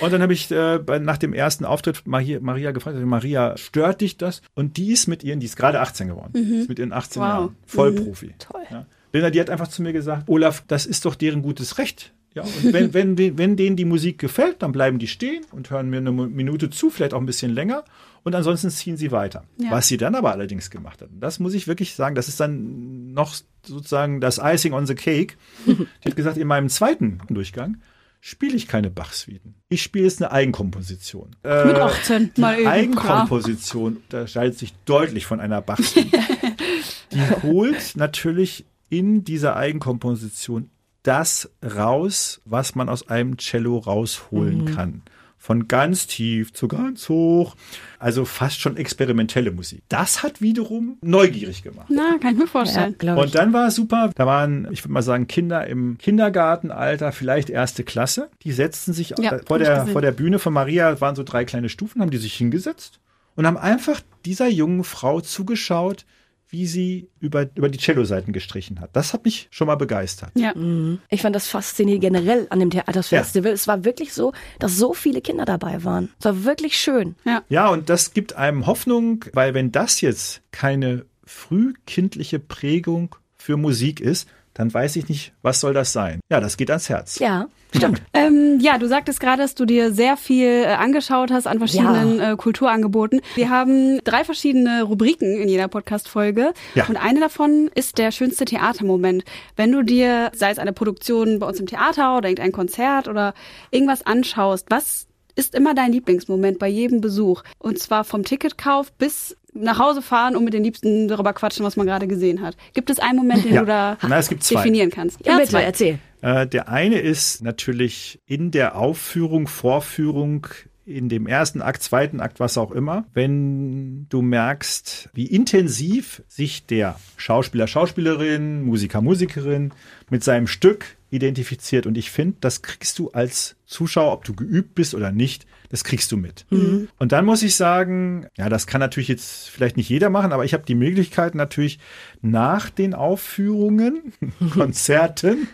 Und 0.00 0.12
dann 0.12 0.22
habe 0.22 0.32
ich 0.32 0.50
äh, 0.50 0.78
nach 1.00 1.18
dem 1.18 1.34
ersten 1.34 1.66
Auftritt 1.66 2.06
Maria, 2.06 2.38
Maria 2.40 2.70
gefragt, 2.70 2.94
also 2.94 3.06
Maria, 3.06 3.58
stört 3.58 4.00
dich 4.00 4.16
das? 4.16 4.40
Und 4.54 4.78
die 4.78 4.92
ist 4.92 5.08
mit 5.08 5.22
ihren, 5.24 5.40
die 5.40 5.46
ist 5.46 5.56
gerade 5.56 5.80
18 5.80 6.08
geworden, 6.08 6.32
mhm. 6.32 6.60
ist 6.60 6.68
mit 6.70 6.78
ihren 6.78 6.92
18 6.92 7.20
wow. 7.20 7.28
Jahren, 7.28 7.56
Vollprofi. 7.66 8.26
Mhm. 8.26 8.38
Toll. 8.38 8.62
Ja. 8.70 8.86
Linda, 9.12 9.30
die 9.30 9.40
hat 9.40 9.50
einfach 9.50 9.68
zu 9.68 9.82
mir 9.82 9.92
gesagt, 9.92 10.28
Olaf, 10.28 10.62
das 10.66 10.86
ist 10.86 11.04
doch 11.04 11.14
deren 11.14 11.42
gutes 11.42 11.78
Recht. 11.78 12.12
Ja, 12.34 12.42
und 12.42 12.72
wenn, 12.72 12.94
wenn, 13.18 13.38
wenn 13.38 13.56
denen 13.56 13.76
die 13.76 13.84
Musik 13.84 14.18
gefällt, 14.18 14.62
dann 14.62 14.72
bleiben 14.72 14.98
die 14.98 15.08
stehen 15.08 15.44
und 15.52 15.70
hören 15.70 15.90
mir 15.90 15.98
eine 15.98 16.12
Minute 16.12 16.70
zu, 16.70 16.90
vielleicht 16.90 17.14
auch 17.14 17.20
ein 17.20 17.26
bisschen 17.26 17.52
länger. 17.52 17.84
Und 18.22 18.34
ansonsten 18.34 18.70
ziehen 18.70 18.96
sie 18.96 19.12
weiter. 19.12 19.44
Ja. 19.56 19.70
Was 19.70 19.88
sie 19.88 19.96
dann 19.96 20.14
aber 20.14 20.32
allerdings 20.32 20.70
gemacht 20.70 21.00
hat, 21.00 21.08
das 21.18 21.38
muss 21.38 21.54
ich 21.54 21.66
wirklich 21.66 21.94
sagen, 21.94 22.14
das 22.14 22.28
ist 22.28 22.38
dann 22.38 23.12
noch 23.12 23.34
sozusagen 23.64 24.20
das 24.20 24.38
Icing 24.42 24.74
on 24.74 24.86
the 24.86 24.94
Cake. 24.94 25.36
Die 25.66 25.86
hat 26.04 26.16
gesagt, 26.16 26.36
in 26.36 26.46
meinem 26.46 26.68
zweiten 26.68 27.20
Durchgang 27.28 27.78
spiele 28.20 28.54
ich 28.54 28.68
keine 28.68 28.90
Bach-Suiten. 28.90 29.54
Ich 29.68 29.82
spiele 29.82 30.04
jetzt 30.04 30.22
eine 30.22 30.30
Eigenkomposition. 30.32 31.34
Äh, 31.42 31.64
Mit 31.64 31.76
18 31.76 32.32
mal 32.36 32.58
eben. 32.58 32.68
Eigenkomposition 32.68 33.96
unterscheidet 33.96 34.58
sich 34.58 34.74
deutlich 34.84 35.24
von 35.24 35.40
einer 35.40 35.62
Bach-Suite. 35.62 36.12
die 37.12 37.42
holt 37.42 37.96
natürlich 37.96 38.66
in 38.90 39.24
dieser 39.24 39.56
Eigenkomposition 39.56 40.70
das 41.02 41.50
raus, 41.64 42.42
was 42.44 42.74
man 42.74 42.90
aus 42.90 43.08
einem 43.08 43.38
Cello 43.38 43.78
rausholen 43.78 44.64
mhm. 44.64 44.74
kann. 44.74 45.02
Von 45.38 45.68
ganz 45.68 46.06
tief 46.06 46.52
zu 46.52 46.68
ganz 46.68 47.08
hoch. 47.08 47.56
Also 47.98 48.26
fast 48.26 48.60
schon 48.60 48.76
experimentelle 48.76 49.52
Musik. 49.52 49.82
Das 49.88 50.22
hat 50.22 50.42
wiederum 50.42 50.98
neugierig 51.00 51.62
gemacht. 51.62 51.86
Na, 51.88 52.18
kann 52.20 52.34
ich 52.34 52.40
mir 52.40 52.46
vorstellen. 52.46 52.94
Ja, 53.00 53.14
und 53.14 53.34
dann 53.34 53.54
war 53.54 53.70
super, 53.70 54.10
da 54.14 54.26
waren, 54.26 54.68
ich 54.70 54.84
würde 54.84 54.92
mal 54.92 55.00
sagen, 55.00 55.28
Kinder 55.28 55.66
im 55.66 55.96
Kindergartenalter, 55.96 57.12
vielleicht 57.12 57.48
erste 57.48 57.84
Klasse. 57.84 58.28
Die 58.42 58.52
setzten 58.52 58.92
sich 58.92 59.14
ja, 59.18 59.40
vor, 59.46 59.58
der, 59.58 59.86
vor 59.86 60.02
der 60.02 60.12
Bühne 60.12 60.38
von 60.38 60.52
Maria, 60.52 61.00
waren 61.00 61.16
so 61.16 61.22
drei 61.22 61.46
kleine 61.46 61.70
Stufen, 61.70 62.02
haben 62.02 62.10
die 62.10 62.18
sich 62.18 62.34
hingesetzt 62.34 63.00
und 63.34 63.46
haben 63.46 63.56
einfach 63.56 64.02
dieser 64.26 64.48
jungen 64.48 64.84
Frau 64.84 65.22
zugeschaut, 65.22 66.04
wie 66.50 66.66
sie 66.66 67.08
über, 67.20 67.48
über 67.54 67.68
die 67.68 67.78
Cello-Seiten 67.78 68.32
gestrichen 68.32 68.80
hat. 68.80 68.90
Das 68.92 69.12
hat 69.12 69.24
mich 69.24 69.48
schon 69.50 69.68
mal 69.68 69.76
begeistert. 69.76 70.32
Ja. 70.34 70.52
Mhm. 70.54 70.98
Ich 71.08 71.22
fand 71.22 71.34
das 71.34 71.48
faszinierend 71.48 72.02
generell 72.02 72.46
an 72.50 72.58
dem 72.58 72.70
Theaterfestival. 72.70 73.50
Ja. 73.50 73.54
Es 73.54 73.68
war 73.68 73.84
wirklich 73.84 74.12
so, 74.12 74.32
dass 74.58 74.76
so 74.76 74.92
viele 74.92 75.20
Kinder 75.20 75.44
dabei 75.44 75.84
waren. 75.84 76.10
Es 76.18 76.24
war 76.24 76.44
wirklich 76.44 76.76
schön. 76.76 77.14
Ja. 77.24 77.42
ja, 77.48 77.68
und 77.68 77.88
das 77.88 78.12
gibt 78.12 78.36
einem 78.36 78.66
Hoffnung, 78.66 79.24
weil 79.32 79.54
wenn 79.54 79.72
das 79.72 80.00
jetzt 80.00 80.42
keine 80.50 81.06
frühkindliche 81.24 82.40
Prägung 82.40 83.14
für 83.36 83.56
Musik 83.56 84.00
ist, 84.00 84.28
dann 84.54 84.72
weiß 84.72 84.96
ich 84.96 85.08
nicht, 85.08 85.32
was 85.42 85.60
soll 85.60 85.74
das 85.74 85.92
sein. 85.92 86.20
Ja, 86.30 86.40
das 86.40 86.56
geht 86.56 86.70
ans 86.70 86.88
Herz. 86.88 87.18
Ja. 87.18 87.48
Stimmt. 87.74 88.02
ähm, 88.14 88.58
ja, 88.60 88.78
du 88.78 88.88
sagtest 88.88 89.20
gerade, 89.20 89.42
dass 89.42 89.54
du 89.54 89.64
dir 89.64 89.92
sehr 89.92 90.16
viel 90.16 90.64
äh, 90.64 90.66
angeschaut 90.66 91.30
hast 91.30 91.46
an 91.46 91.58
verschiedenen 91.58 92.18
ja. 92.18 92.32
äh, 92.32 92.36
Kulturangeboten. 92.36 93.20
Wir 93.36 93.50
haben 93.50 94.00
drei 94.02 94.24
verschiedene 94.24 94.82
Rubriken 94.82 95.40
in 95.40 95.48
jeder 95.48 95.68
Podcast-Folge. 95.68 96.52
Ja. 96.74 96.86
Und 96.86 96.96
eine 96.96 97.20
davon 97.20 97.70
ist 97.74 97.98
der 97.98 98.10
schönste 98.10 98.44
Theatermoment. 98.44 99.24
Wenn 99.56 99.70
du 99.70 99.82
dir, 99.82 100.32
sei 100.34 100.50
es 100.50 100.58
eine 100.58 100.72
Produktion 100.72 101.38
bei 101.38 101.46
uns 101.46 101.60
im 101.60 101.66
Theater 101.66 102.16
oder 102.16 102.28
irgendein 102.28 102.52
Konzert 102.52 103.06
oder 103.06 103.34
irgendwas 103.70 104.04
anschaust, 104.04 104.66
was 104.68 105.06
ist 105.36 105.54
immer 105.54 105.74
dein 105.74 105.92
Lieblingsmoment 105.92 106.58
bei 106.58 106.68
jedem 106.68 107.00
Besuch? 107.00 107.42
Und 107.58 107.78
zwar 107.78 108.04
vom 108.04 108.24
Ticketkauf 108.24 108.92
bis 108.92 109.36
nach 109.52 109.78
Hause 109.78 110.02
fahren 110.02 110.36
und 110.36 110.44
mit 110.44 110.54
den 110.54 110.64
Liebsten 110.64 111.08
darüber 111.08 111.32
quatschen, 111.32 111.64
was 111.64 111.76
man 111.76 111.86
gerade 111.86 112.06
gesehen 112.06 112.40
hat. 112.40 112.56
Gibt 112.74 112.90
es 112.90 112.98
einen 112.98 113.18
Moment, 113.18 113.44
den 113.44 113.54
ja. 113.54 113.60
du 113.60 113.66
da 113.66 113.98
Na, 114.06 114.18
es 114.18 114.28
gibt 114.28 114.42
zwei. 114.42 114.62
definieren 114.62 114.90
kannst? 114.90 115.24
Ja, 115.24 115.32
ja 115.32 115.38
bitte, 115.38 115.50
zwei. 115.50 115.62
erzähl. 115.62 115.98
Äh, 116.22 116.46
der 116.46 116.68
eine 116.68 117.00
ist 117.00 117.42
natürlich 117.42 118.20
in 118.26 118.50
der 118.50 118.76
Aufführung, 118.76 119.48
Vorführung 119.48 120.46
in 120.86 121.08
dem 121.08 121.26
ersten 121.26 121.62
Akt, 121.62 121.82
zweiten 121.82 122.20
Akt, 122.20 122.40
was 122.40 122.58
auch 122.58 122.72
immer, 122.72 123.06
wenn 123.14 124.06
du 124.08 124.22
merkst, 124.22 125.08
wie 125.14 125.26
intensiv 125.26 126.22
sich 126.26 126.66
der 126.66 126.98
Schauspieler, 127.16 127.68
Schauspielerin, 127.68 128.62
Musiker, 128.62 129.00
Musikerin 129.00 129.72
mit 130.10 130.24
seinem 130.24 130.46
Stück 130.46 130.96
identifiziert. 131.10 131.86
Und 131.86 131.96
ich 131.96 132.10
finde, 132.10 132.38
das 132.40 132.62
kriegst 132.62 132.98
du 132.98 133.10
als 133.10 133.56
Zuschauer, 133.70 134.12
ob 134.12 134.24
du 134.24 134.34
geübt 134.34 134.74
bist 134.74 134.96
oder 134.96 135.12
nicht, 135.12 135.46
das 135.68 135.84
kriegst 135.84 136.10
du 136.10 136.16
mit. 136.16 136.44
Mhm. 136.50 136.88
Und 136.98 137.12
dann 137.12 137.24
muss 137.24 137.44
ich 137.44 137.54
sagen, 137.54 138.26
ja, 138.36 138.48
das 138.48 138.66
kann 138.66 138.80
natürlich 138.80 139.06
jetzt 139.06 139.48
vielleicht 139.48 139.76
nicht 139.76 139.88
jeder 139.88 140.10
machen, 140.10 140.32
aber 140.32 140.44
ich 140.44 140.54
habe 140.54 140.64
die 140.66 140.74
Möglichkeit 140.74 141.36
natürlich 141.36 141.78
nach 142.20 142.68
den 142.68 142.94
Aufführungen, 142.94 144.12
Konzerten, 144.50 145.46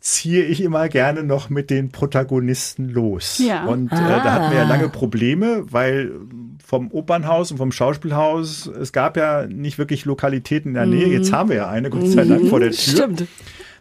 ziehe 0.00 0.44
ich 0.44 0.60
immer 0.60 0.88
gerne 0.88 1.22
noch 1.22 1.48
mit 1.48 1.70
den 1.70 1.90
Protagonisten 1.92 2.88
los. 2.88 3.38
Ja. 3.38 3.66
Und 3.66 3.92
äh, 3.92 3.94
ah. 3.94 4.20
da 4.24 4.32
hatten 4.32 4.50
wir 4.50 4.58
ja 4.58 4.64
ah. 4.64 4.68
lange 4.68 4.88
Probleme, 4.88 5.62
weil 5.70 6.10
vom 6.66 6.90
Opernhaus 6.90 7.52
und 7.52 7.58
vom 7.58 7.70
Schauspielhaus, 7.70 8.66
es 8.66 8.92
gab 8.92 9.16
ja 9.16 9.46
nicht 9.46 9.78
wirklich 9.78 10.04
Lokalitäten 10.04 10.70
in 10.70 10.74
der 10.74 10.86
Nähe. 10.86 11.06
Mhm. 11.06 11.12
Jetzt 11.12 11.32
haben 11.32 11.50
wir 11.50 11.56
ja 11.56 11.68
eine, 11.68 11.88
Gott 11.88 12.08
sei 12.08 12.24
Dank, 12.24 12.48
vor 12.48 12.58
der 12.58 12.72
Tür. 12.72 12.94
Stimmt. 12.94 13.28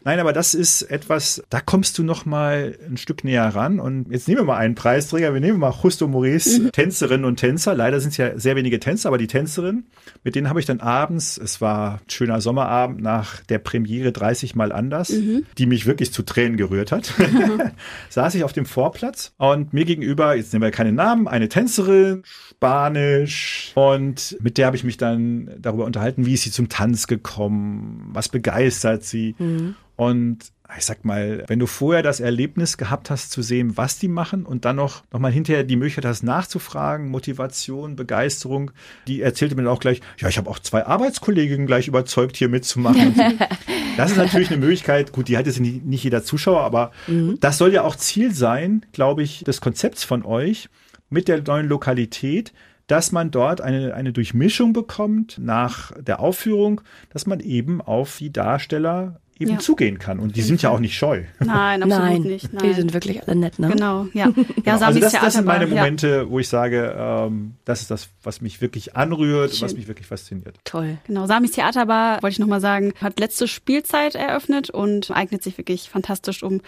Nein, 0.08 0.22
aber 0.22 0.32
das 0.32 0.54
ist 0.54 0.84
etwas, 0.84 1.44
da 1.50 1.60
kommst 1.60 1.98
du 1.98 2.04
noch 2.04 2.26
mal 2.26 2.78
ein 2.90 2.96
Stück 2.96 3.26
näher 3.26 3.44
ran. 3.44 3.82
Und 3.82 4.10
jetzt 4.10 4.30
nehmen 4.30 4.40
wir 4.40 4.46
mal 4.46 4.56
einen 4.56 4.74
Preisträger. 4.74 5.34
Wir 5.34 5.42
nehmen 5.42 5.60
mal 5.60 5.74
Justo 5.84 6.08
Maurice, 6.08 6.62
mhm. 6.62 6.72
Tänzerinnen 6.72 7.26
und 7.26 7.36
Tänzer. 7.42 7.76
Leider 7.76 8.00
sind 8.00 8.12
es 8.12 8.18
ja 8.18 8.40
sehr 8.40 8.56
wenige 8.56 8.80
Tänzer, 8.80 9.10
aber 9.10 9.18
die 9.18 9.28
Tänzerin, 9.28 9.84
mit 10.24 10.36
denen 10.36 10.48
habe 10.48 10.62
ich 10.62 10.66
dann 10.66 10.80
abends, 10.80 11.38
es 11.38 11.60
war 11.60 11.96
ein 11.96 12.10
schöner 12.10 12.40
Sommerabend 12.40 13.02
nach 13.02 13.42
der 13.42 13.60
Premiere 13.60 14.14
30 14.14 14.56
Mal 14.56 14.72
anders, 14.72 15.10
mhm. 15.10 15.46
die 15.58 15.66
mich 15.66 15.86
wirklich 15.86 16.14
zu 16.14 16.24
Tränen 16.24 16.56
gerührt 16.56 16.94
hat, 16.94 17.14
mhm. 17.20 17.64
saß 18.10 18.34
ich 18.36 18.46
auf 18.46 18.54
dem 18.54 18.66
Vorplatz 18.66 19.34
und 19.36 19.74
mir 19.74 19.84
gegenüber, 19.84 20.38
jetzt 20.38 20.54
nehmen 20.54 20.64
wir 20.64 20.72
keine 20.72 20.94
Namen, 20.94 21.28
eine 21.28 21.50
Tänzerin, 21.50 22.24
Spanisch 22.24 23.74
und 23.76 24.38
mit 24.40 24.58
der 24.58 24.68
habe 24.68 24.78
ich 24.78 24.86
mich 24.86 24.96
dann 24.96 25.50
darüber 25.60 25.84
unterhalten, 25.84 26.26
wie 26.26 26.36
ist 26.36 26.44
sie 26.44 26.52
zum 26.52 26.70
Tanz 26.70 27.08
gekommen, 27.08 28.10
was 28.14 28.30
begeistert 28.30 29.04
sie. 29.04 29.36
Mhm. 29.38 29.76
Und 29.98 30.54
ich 30.78 30.86
sag 30.86 31.06
mal, 31.06 31.44
wenn 31.48 31.60
du 31.60 31.66
vorher 31.66 32.04
das 32.04 32.20
Erlebnis 32.20 32.78
gehabt 32.78 33.10
hast 33.10 33.32
zu 33.32 33.42
sehen, 33.42 33.78
was 33.78 34.00
die 34.00 34.08
machen 34.08 34.46
und 34.46 34.64
dann 34.64 34.76
noch, 34.76 35.04
noch 35.12 35.20
mal 35.20 35.32
hinterher 35.32 35.64
die 35.64 35.76
Möglichkeit 35.76 36.06
hast 36.06 36.24
nachzufragen, 36.24 37.10
Motivation, 37.10 37.96
Begeisterung, 37.96 38.72
die 39.08 39.22
erzählte 39.22 39.56
mir 39.56 39.64
dann 39.64 39.72
auch 39.72 39.80
gleich, 39.80 40.02
ja, 40.20 40.28
ich 40.28 40.38
habe 40.38 40.50
auch 40.50 40.60
zwei 40.60 40.86
Arbeitskolleginnen 40.86 41.68
gleich 41.68 41.88
überzeugt, 41.88 42.38
hier 42.38 42.48
mitzumachen. 42.50 43.16
das 43.98 44.12
ist 44.12 44.18
natürlich 44.18 44.52
eine 44.52 44.60
Möglichkeit, 44.60 45.14
gut, 45.14 45.30
die 45.30 45.38
hat 45.38 45.48
jetzt 45.48 45.60
nicht, 45.60 45.84
nicht 45.84 46.04
jeder 46.04 46.24
Zuschauer, 46.24 46.62
aber 46.62 46.92
mhm. 47.08 47.40
das 47.40 47.58
soll 47.58 47.74
ja 47.74 47.84
auch 47.84 47.96
Ziel 47.96 48.34
sein, 48.34 48.86
glaube 48.92 49.24
ich, 49.24 49.44
des 49.46 49.62
Konzepts 49.62 50.04
von 50.04 50.24
euch 50.24 50.70
mit 51.10 51.28
der 51.28 51.42
neuen 51.42 51.68
Lokalität, 51.68 52.54
dass 52.88 53.12
man 53.12 53.32
dort 53.32 53.62
eine, 53.62 53.94
eine 53.96 54.14
Durchmischung 54.14 54.74
bekommt 54.74 55.40
nach 55.40 55.92
der 56.00 56.20
Aufführung, 56.20 56.82
dass 57.10 57.26
man 57.26 57.40
eben 57.40 57.82
auf 57.82 58.18
die 58.18 58.32
Darsteller 58.32 59.20
eben 59.40 59.52
ja. 59.52 59.60
zugehen 59.60 60.00
kann. 60.00 60.20
Und 60.20 60.36
die 60.36 60.42
sind 60.42 60.62
ja 60.62 60.70
auch 60.70 60.80
nicht 60.80 60.98
scheu. 60.98 61.24
Nein, 61.40 61.84
absolut 61.84 62.06
nein, 62.06 62.22
nicht. 62.22 62.54
Nein. 62.54 62.64
Die 62.64 62.74
sind 62.74 62.94
wirklich 62.94 63.24
alle 63.24 63.36
nett, 63.36 63.60
ne? 63.60 63.70
Genau, 63.70 64.08
ja. 64.14 64.28
ja 64.36 64.44
genau. 64.64 64.86
Also 64.86 65.00
das, 65.00 65.14
das 65.14 65.34
sind 65.34 65.46
meine 65.46 65.68
Momente, 65.68 66.08
ja. 66.08 66.30
wo 66.30 66.40
ich 66.40 66.48
sage, 66.48 66.96
ähm, 66.98 67.56
das 67.66 67.82
ist 67.82 67.92
das, 67.92 68.10
was 68.24 68.42
mich 68.42 68.62
wirklich 68.62 68.96
anrührt, 68.96 69.54
Schön. 69.54 69.66
was 69.66 69.76
mich 69.76 69.88
wirklich 69.88 70.08
fasziniert. 70.08 70.58
Toll. 70.64 70.98
Genau, 71.06 71.26
Samis 71.26 71.52
Theaterbar, 71.52 72.22
wollte 72.22 72.34
ich 72.34 72.40
nochmal 72.40 72.62
sagen, 72.62 72.94
hat 73.02 73.20
letzte 73.20 73.48
Spielzeit 73.48 74.16
eröffnet 74.16 74.70
und 74.70 75.12
eignet 75.12 75.44
sich 75.44 75.58
wirklich 75.58 75.90
fantastisch, 75.90 76.44
um 76.44 76.62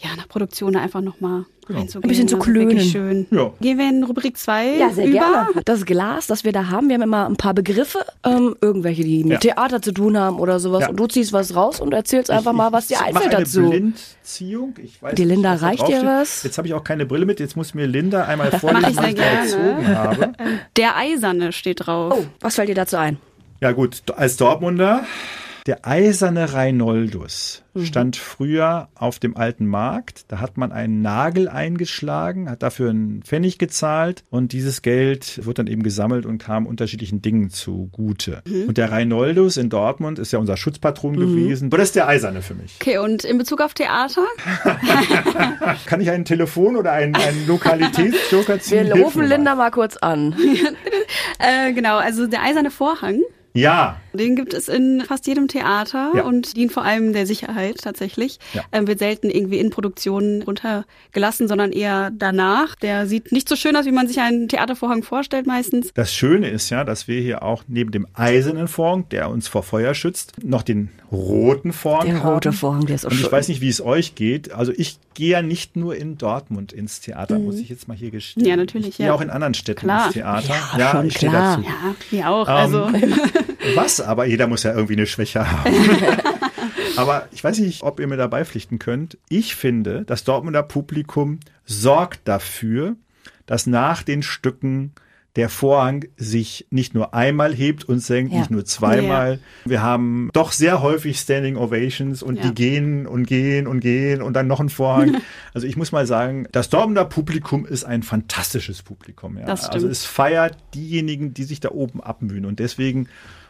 ja, 0.00 0.10
nach 0.16 0.28
Produktion 0.28 0.76
einfach 0.76 1.00
nochmal 1.00 1.44
genau. 1.66 1.80
reinzugehen. 1.80 2.04
Ein 2.04 2.08
bisschen 2.08 2.28
zu 2.28 2.38
klönen. 2.38 2.80
Schön. 2.80 3.26
Ja. 3.32 3.52
Gehen 3.60 3.78
wir 3.78 3.88
in 3.88 4.04
Rubrik 4.04 4.36
2 4.36 4.76
Ja, 4.76 4.90
sehr 4.90 5.06
über. 5.06 5.18
gerne. 5.18 5.62
Das 5.64 5.84
Glas, 5.84 6.28
das 6.28 6.44
wir 6.44 6.52
da 6.52 6.68
haben, 6.68 6.88
wir 6.88 6.94
haben 6.94 7.02
immer 7.02 7.26
ein 7.26 7.36
paar 7.36 7.52
Begriffe, 7.52 7.98
ähm, 8.24 8.54
irgendwelche, 8.60 9.02
die 9.02 9.24
mit 9.24 9.32
ja. 9.44 9.54
Theater 9.54 9.82
zu 9.82 9.90
tun 9.92 10.16
haben 10.16 10.38
oder 10.38 10.60
sowas. 10.60 10.82
Ja. 10.82 10.90
Und 10.90 11.00
du 11.00 11.08
ziehst 11.08 11.32
was 11.32 11.56
raus 11.56 11.80
und 11.80 11.92
erzählst 11.92 12.30
einfach 12.30 12.52
ich, 12.52 12.56
mal, 12.56 12.72
was 12.72 12.86
dir 12.86 13.02
einfällt 13.02 13.34
eine 13.34 13.44
dazu. 13.44 13.70
Blindziehung. 13.70 14.74
Ich 14.80 15.02
weiß 15.02 15.14
die 15.16 15.24
Linda 15.24 15.54
nicht, 15.54 15.62
reicht 15.62 15.88
dir 15.88 16.04
was? 16.04 16.44
Jetzt 16.44 16.58
habe 16.58 16.68
ich 16.68 16.74
auch 16.74 16.84
keine 16.84 17.04
Brille 17.04 17.26
mit, 17.26 17.40
jetzt 17.40 17.56
muss 17.56 17.74
mir 17.74 17.88
Linda 17.88 18.24
einmal 18.24 18.52
vorlesen, 18.60 18.96
was 18.96 19.06
ich 19.08 19.14
da 19.16 19.22
erzogen 19.24 19.88
habe. 19.88 20.32
Der 20.76 20.96
Eiserne 20.96 21.50
steht 21.50 21.86
drauf. 21.86 22.14
Oh, 22.16 22.24
was 22.40 22.54
fällt 22.54 22.68
dir 22.68 22.76
dazu 22.76 22.96
ein? 22.98 23.18
Ja 23.60 23.72
gut, 23.72 24.02
als 24.14 24.36
Dortmunder 24.36 25.04
der 25.68 25.86
eiserne 25.86 26.54
Reinoldus 26.54 27.62
Mhm. 27.78 27.86
stand 27.86 28.16
früher 28.16 28.88
auf 28.94 29.18
dem 29.18 29.36
alten 29.36 29.66
Markt. 29.66 30.24
Da 30.28 30.40
hat 30.40 30.56
man 30.56 30.72
einen 30.72 31.02
Nagel 31.02 31.48
eingeschlagen, 31.48 32.50
hat 32.50 32.62
dafür 32.62 32.90
einen 32.90 33.22
Pfennig 33.22 33.58
gezahlt 33.58 34.24
und 34.30 34.52
dieses 34.52 34.82
Geld 34.82 35.44
wird 35.44 35.58
dann 35.58 35.66
eben 35.66 35.82
gesammelt 35.82 36.26
und 36.26 36.38
kam 36.38 36.66
unterschiedlichen 36.66 37.22
Dingen 37.22 37.50
zugute. 37.50 38.42
Mhm. 38.46 38.68
Und 38.68 38.78
der 38.78 38.90
Reinoldus 38.90 39.56
in 39.56 39.70
Dortmund 39.70 40.18
ist 40.18 40.32
ja 40.32 40.38
unser 40.38 40.56
Schutzpatron 40.56 41.16
gewesen. 41.16 41.68
Aber 41.68 41.78
das 41.78 41.88
ist 41.88 41.96
der 41.96 42.08
eiserne 42.08 42.42
für 42.42 42.54
mich. 42.54 42.76
Okay, 42.80 42.98
und 42.98 43.24
in 43.24 43.38
Bezug 43.38 43.60
auf 43.60 43.74
Theater? 43.74 44.26
Kann 45.86 46.00
ich 46.00 46.10
ein 46.10 46.24
Telefon 46.24 46.76
oder 46.76 46.92
einen, 46.92 47.14
einen 47.14 47.46
Lokalitätsjoker 47.46 48.60
ziehen? 48.60 48.86
Wir 48.86 48.96
rufen. 48.96 49.24
Linda 49.24 49.54
mal 49.54 49.70
kurz 49.70 49.96
an. 49.96 50.34
Äh, 51.40 51.72
genau, 51.72 51.96
also 51.98 52.26
der 52.26 52.42
eiserne 52.42 52.70
Vorhang. 52.70 53.20
Ja, 53.54 54.00
Den 54.18 54.36
gibt 54.36 54.52
es 54.54 54.68
in 54.68 55.02
fast 55.06 55.26
jedem 55.26 55.48
Theater 55.48 56.12
Ja. 56.14 56.24
und 56.24 56.56
dient 56.56 56.72
vor 56.72 56.84
allem 56.84 57.12
der 57.12 57.26
Sicherheit 57.26 57.76
tatsächlich. 57.82 58.38
Ja. 58.54 58.62
Ähm, 58.72 58.86
wird 58.86 58.98
selten 58.98 59.30
irgendwie 59.30 59.58
in 59.58 59.70
Produktionen 59.70 60.42
runtergelassen, 60.42 61.48
sondern 61.48 61.72
eher 61.72 62.10
danach. 62.16 62.74
Der 62.76 63.06
sieht 63.06 63.32
nicht 63.32 63.48
so 63.48 63.56
schön 63.56 63.76
aus, 63.76 63.84
wie 63.86 63.92
man 63.92 64.08
sich 64.08 64.20
einen 64.20 64.48
Theatervorhang 64.48 65.02
vorstellt 65.02 65.46
meistens. 65.46 65.90
Das 65.94 66.12
Schöne 66.14 66.48
ist 66.50 66.70
ja, 66.70 66.84
dass 66.84 67.08
wir 67.08 67.20
hier 67.20 67.42
auch 67.42 67.62
neben 67.68 67.90
dem 67.90 68.06
eisernen 68.14 68.68
Vorhang, 68.68 69.08
der 69.10 69.30
uns 69.30 69.48
vor 69.48 69.62
Feuer 69.62 69.94
schützt, 69.94 70.32
noch 70.44 70.62
den 70.62 70.90
roten 71.10 71.72
Vorhang 71.72 72.06
Der 72.06 72.22
haben. 72.22 72.34
rote 72.34 72.52
Vorhang, 72.52 72.84
der 72.86 72.96
ist 72.96 73.06
auch 73.06 73.10
Und 73.10 73.16
ich 73.16 73.22
schön. 73.22 73.32
weiß 73.32 73.48
nicht, 73.48 73.60
wie 73.60 73.68
es 73.68 73.80
euch 73.80 74.14
geht. 74.14 74.52
Also 74.52 74.72
ich 74.76 74.98
gehe 75.14 75.30
ja 75.30 75.42
nicht 75.42 75.74
nur 75.76 75.96
in 75.96 76.18
Dortmund 76.18 76.72
ins 76.72 77.00
Theater, 77.00 77.38
muss 77.38 77.56
ich 77.58 77.68
jetzt 77.68 77.88
mal 77.88 77.96
hier 77.96 78.10
gestehen. 78.10 78.42
Mhm. 78.44 78.48
Ja, 78.48 78.56
natürlich, 78.56 78.88
Ich 78.88 78.96
gehe 78.98 79.06
ja. 79.06 79.14
auch 79.14 79.20
in 79.20 79.30
anderen 79.30 79.54
Städten 79.54 79.80
Klar. 79.80 80.06
ins 80.06 80.14
Theater. 80.14 80.54
Ja, 80.78 80.90
schon 80.92 81.06
ich 81.06 81.16
stehe 81.16 81.30
klar. 81.30 81.56
dazu. 81.56 81.68
Ja, 81.68 81.94
wir 82.10 82.30
auch. 82.30 82.46
Ähm, 82.48 82.54
Also 82.54 82.90
Was 83.74 84.00
aber, 84.08 84.24
jeder 84.26 84.46
muss 84.46 84.62
ja 84.62 84.72
irgendwie 84.72 84.94
eine 84.94 85.06
Schwäche 85.06 85.50
haben. 85.50 85.72
aber 86.96 87.28
ich 87.32 87.44
weiß 87.44 87.58
nicht, 87.58 87.82
ob 87.82 88.00
ihr 88.00 88.06
mir 88.06 88.16
dabei 88.16 88.44
pflichten 88.44 88.78
könnt. 88.78 89.18
Ich 89.28 89.54
finde, 89.54 90.04
das 90.04 90.24
Dortmunder 90.24 90.62
Publikum 90.62 91.40
sorgt 91.64 92.20
dafür, 92.26 92.96
dass 93.46 93.66
nach 93.66 94.02
den 94.02 94.22
Stücken 94.22 94.92
der 95.36 95.48
Vorhang 95.48 96.06
sich 96.16 96.66
nicht 96.70 96.94
nur 96.94 97.14
einmal 97.14 97.54
hebt 97.54 97.84
und 97.84 98.00
senkt, 98.00 98.32
Ja. 98.32 98.40
nicht 98.40 98.50
nur 98.50 98.64
zweimal. 98.64 99.38
Wir 99.64 99.82
haben 99.82 100.30
doch 100.32 100.50
sehr 100.50 100.82
häufig 100.82 101.18
Standing 101.20 101.56
Ovations 101.56 102.24
und 102.24 102.36
Ja. 102.36 102.42
die 102.48 102.54
gehen 102.54 103.06
und 103.06 103.26
gehen 103.26 103.68
und 103.68 103.78
gehen 103.78 104.20
und 104.20 104.32
dann 104.34 104.48
noch 104.48 104.58
ein 104.58 104.68
Vorhang. 104.68 105.18
also 105.54 105.66
ich 105.66 105.76
muss 105.76 105.92
mal 105.92 106.06
sagen, 106.06 106.48
das 106.50 106.70
Dortmunder 106.70 107.04
Publikum 107.04 107.66
ist 107.66 107.84
ein 107.84 108.02
fantastisches 108.02 108.82
Publikum. 108.82 109.38
Ja. 109.38 109.44
Also 109.44 109.86
es 109.86 110.04
feiert 110.04 110.56
diejenigen, 110.74 111.34
die 111.34 111.44
sich 111.44 111.60
da 111.60 111.70
oben 111.70 112.02
abmühen 112.02 112.44
und 112.44 112.58
deswegen 112.58 113.08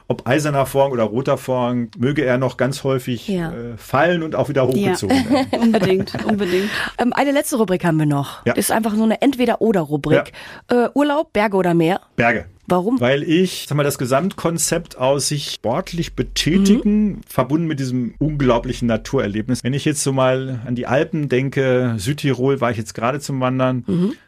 ob 0.08 0.26
eiserner 0.26 0.66
Vorhang 0.66 0.92
oder 0.92 1.04
roter 1.04 1.36
Vorhang, 1.38 1.90
möge 1.98 2.24
er 2.24 2.38
noch 2.38 2.56
ganz 2.56 2.82
häufig 2.82 3.28
Ja. 3.28 3.52
äh, 3.52 3.76
fallen 3.76 4.22
und 4.22 4.34
auch 4.34 4.48
wieder 4.48 4.66
hochgezogen 4.66 5.30
werden. 5.30 5.46
unbedingt, 5.60 6.24
unbedingt. 6.24 6.70
Ähm, 6.98 7.12
eine 7.12 7.30
letzte 7.32 7.56
Rubrik 7.56 7.84
haben 7.84 7.98
wir 7.98 8.06
noch. 8.06 8.44
Ja. 8.46 8.54
Ist 8.54 8.72
einfach 8.72 8.94
so 8.94 9.02
eine 9.02 9.20
Entweder-Oder-Rubrik. 9.20 10.32
Äh, 10.70 10.88
Urlaub, 10.94 11.32
Berge 11.32 11.56
oder 11.56 11.74
Meer? 11.74 12.00
Berge. 12.16 12.46
Warum? 12.68 13.00
Weil 13.00 13.22
ich, 13.22 13.66
sag 13.68 13.76
mal, 13.76 13.82
das 13.82 13.98
Gesamtkonzept 13.98 14.98
aus 14.98 15.28
sich 15.28 15.52
sportlich 15.52 16.14
betätigen, 16.14 17.22
verbunden 17.26 17.66
mit 17.66 17.80
diesem 17.80 18.14
unglaublichen 18.18 18.86
Naturerlebnis. 18.86 19.64
Wenn 19.64 19.74
ich 19.74 19.84
jetzt 19.84 20.02
so 20.02 20.12
mal 20.12 20.60
an 20.66 20.74
die 20.74 20.86
Alpen 20.86 21.28
denke, 21.28 21.94
Südtirol 21.96 22.60
war 22.60 22.70
ich 22.70 22.76
jetzt 22.76 22.94
gerade 22.94 23.20
zum 23.20 23.40
Wandern, 23.40 23.84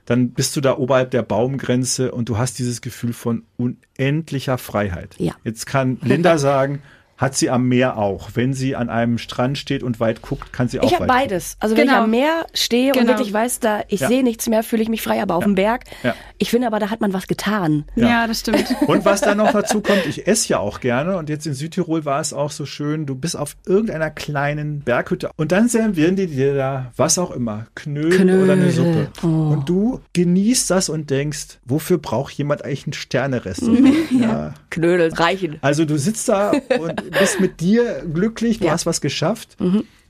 dann 0.07 0.31
bist 0.31 0.57
du 0.57 0.61
da 0.61 0.77
oberhalb 0.77 1.11
der 1.11 1.23
Baumgrenze 1.23 2.13
und 2.13 2.29
du 2.29 2.39
hast 2.39 2.59
dieses 2.59 2.81
Gefühl 2.81 3.13
von 3.13 3.45
unendlicher 3.57 4.59
Freiheit. 4.59 5.15
Ja. 5.19 5.35
Jetzt 5.45 5.67
kann 5.67 5.99
Linda 6.03 6.39
sagen, 6.39 6.81
hat 7.21 7.37
sie 7.37 7.51
am 7.51 7.69
Meer 7.69 7.99
auch. 7.99 8.31
Wenn 8.35 8.55
sie 8.55 8.75
an 8.77 8.89
einem 8.89 9.19
Strand 9.19 9.59
steht 9.59 9.83
und 9.83 10.01
weit 10.01 10.23
guckt, 10.23 10.53
kann 10.55 10.69
sie 10.69 10.81
auch 10.81 10.85
Ich 10.85 10.95
habe 10.95 11.03
weit 11.07 11.09
gucken. 11.11 11.23
beides. 11.29 11.57
Also 11.61 11.77
wenn 11.77 11.87
Genau. 11.87 11.99
ich 11.99 12.05
am 12.05 12.11
Meer 12.11 12.47
stehe 12.55 12.93
und 12.93 12.99
Genau. 13.01 13.09
wirklich 13.13 13.33
weiß, 13.33 13.61
da 13.61 13.81
ich 13.89 14.01
Ja. 14.01 14.09
sehe 14.09 14.23
nichts 14.23 14.49
mehr, 14.49 14.63
fühle 14.63 14.83
ich 14.83 14.89
mich 14.89 15.03
frei, 15.03 15.21
aber 15.21 15.35
auf 15.35 15.45
dem 15.45 15.55
Berg. 15.55 15.85
Ja. 16.03 16.15
Ich 16.39 16.49
finde 16.51 16.67
aber, 16.67 16.79
da 16.79 16.89
hat 16.91 17.01
man 17.03 17.13
was 17.13 17.27
getan. 17.27 17.85
Ja. 17.95 18.09
Ja, 18.09 18.27
das 18.27 18.41
stimmt. 18.41 18.65
Und 18.87 19.05
was 19.05 19.21
da 19.21 19.35
noch 19.35 19.53
dazu 19.53 19.83
kommt, 19.83 20.07
ich 20.07 20.27
esse 20.27 20.49
ja 20.49 20.59
auch 20.61 20.81
gerne 20.81 21.19
und 21.19 21.29
jetzt 21.29 21.47
in 21.47 21.53
Südtirol 21.53 22.07
war 22.07 22.21
es 22.21 22.33
auch 22.33 22.51
so 22.51 22.65
schön, 22.65 23.05
du 23.05 23.15
bist 23.15 23.37
auf 23.37 23.55
irgendeiner 23.67 24.11
kleinen 24.11 24.81
Berghütte 24.81 25.31
und 25.37 25.53
dann 25.53 25.69
servieren 25.69 26.17
die 26.17 26.27
dir 26.27 26.55
da 26.55 26.91
was 26.97 27.19
auch 27.19 27.33
immer, 27.33 27.67
Knödel, 27.75 28.17
Knödel. 28.19 28.43
oder 28.45 28.53
eine 28.55 28.71
Suppe. 28.71 29.09
Oh. 29.23 29.27
Und 29.27 29.69
du 29.69 30.01
genießt 30.15 30.71
das 30.71 30.89
und 30.89 31.11
denkst, 31.11 31.59
wofür 31.67 31.99
braucht 31.99 32.33
jemand 32.33 32.65
eigentlich 32.65 32.87
ein 32.87 32.93
Sternerestaurant? 32.95 34.11
ja. 34.21 34.55
Knödel 34.71 35.13
reichen. 35.13 35.59
Also 35.61 35.85
du 35.85 35.99
sitzt 35.99 36.29
da 36.29 36.53
und 36.79 37.03
bist 37.11 37.41
mit 37.41 37.61
dir 37.61 38.03
glücklich, 38.13 38.59
du 38.59 38.67
Ja. 38.67 38.73
hast 38.73 38.87
was 38.87 39.01
geschafft. 39.01 39.57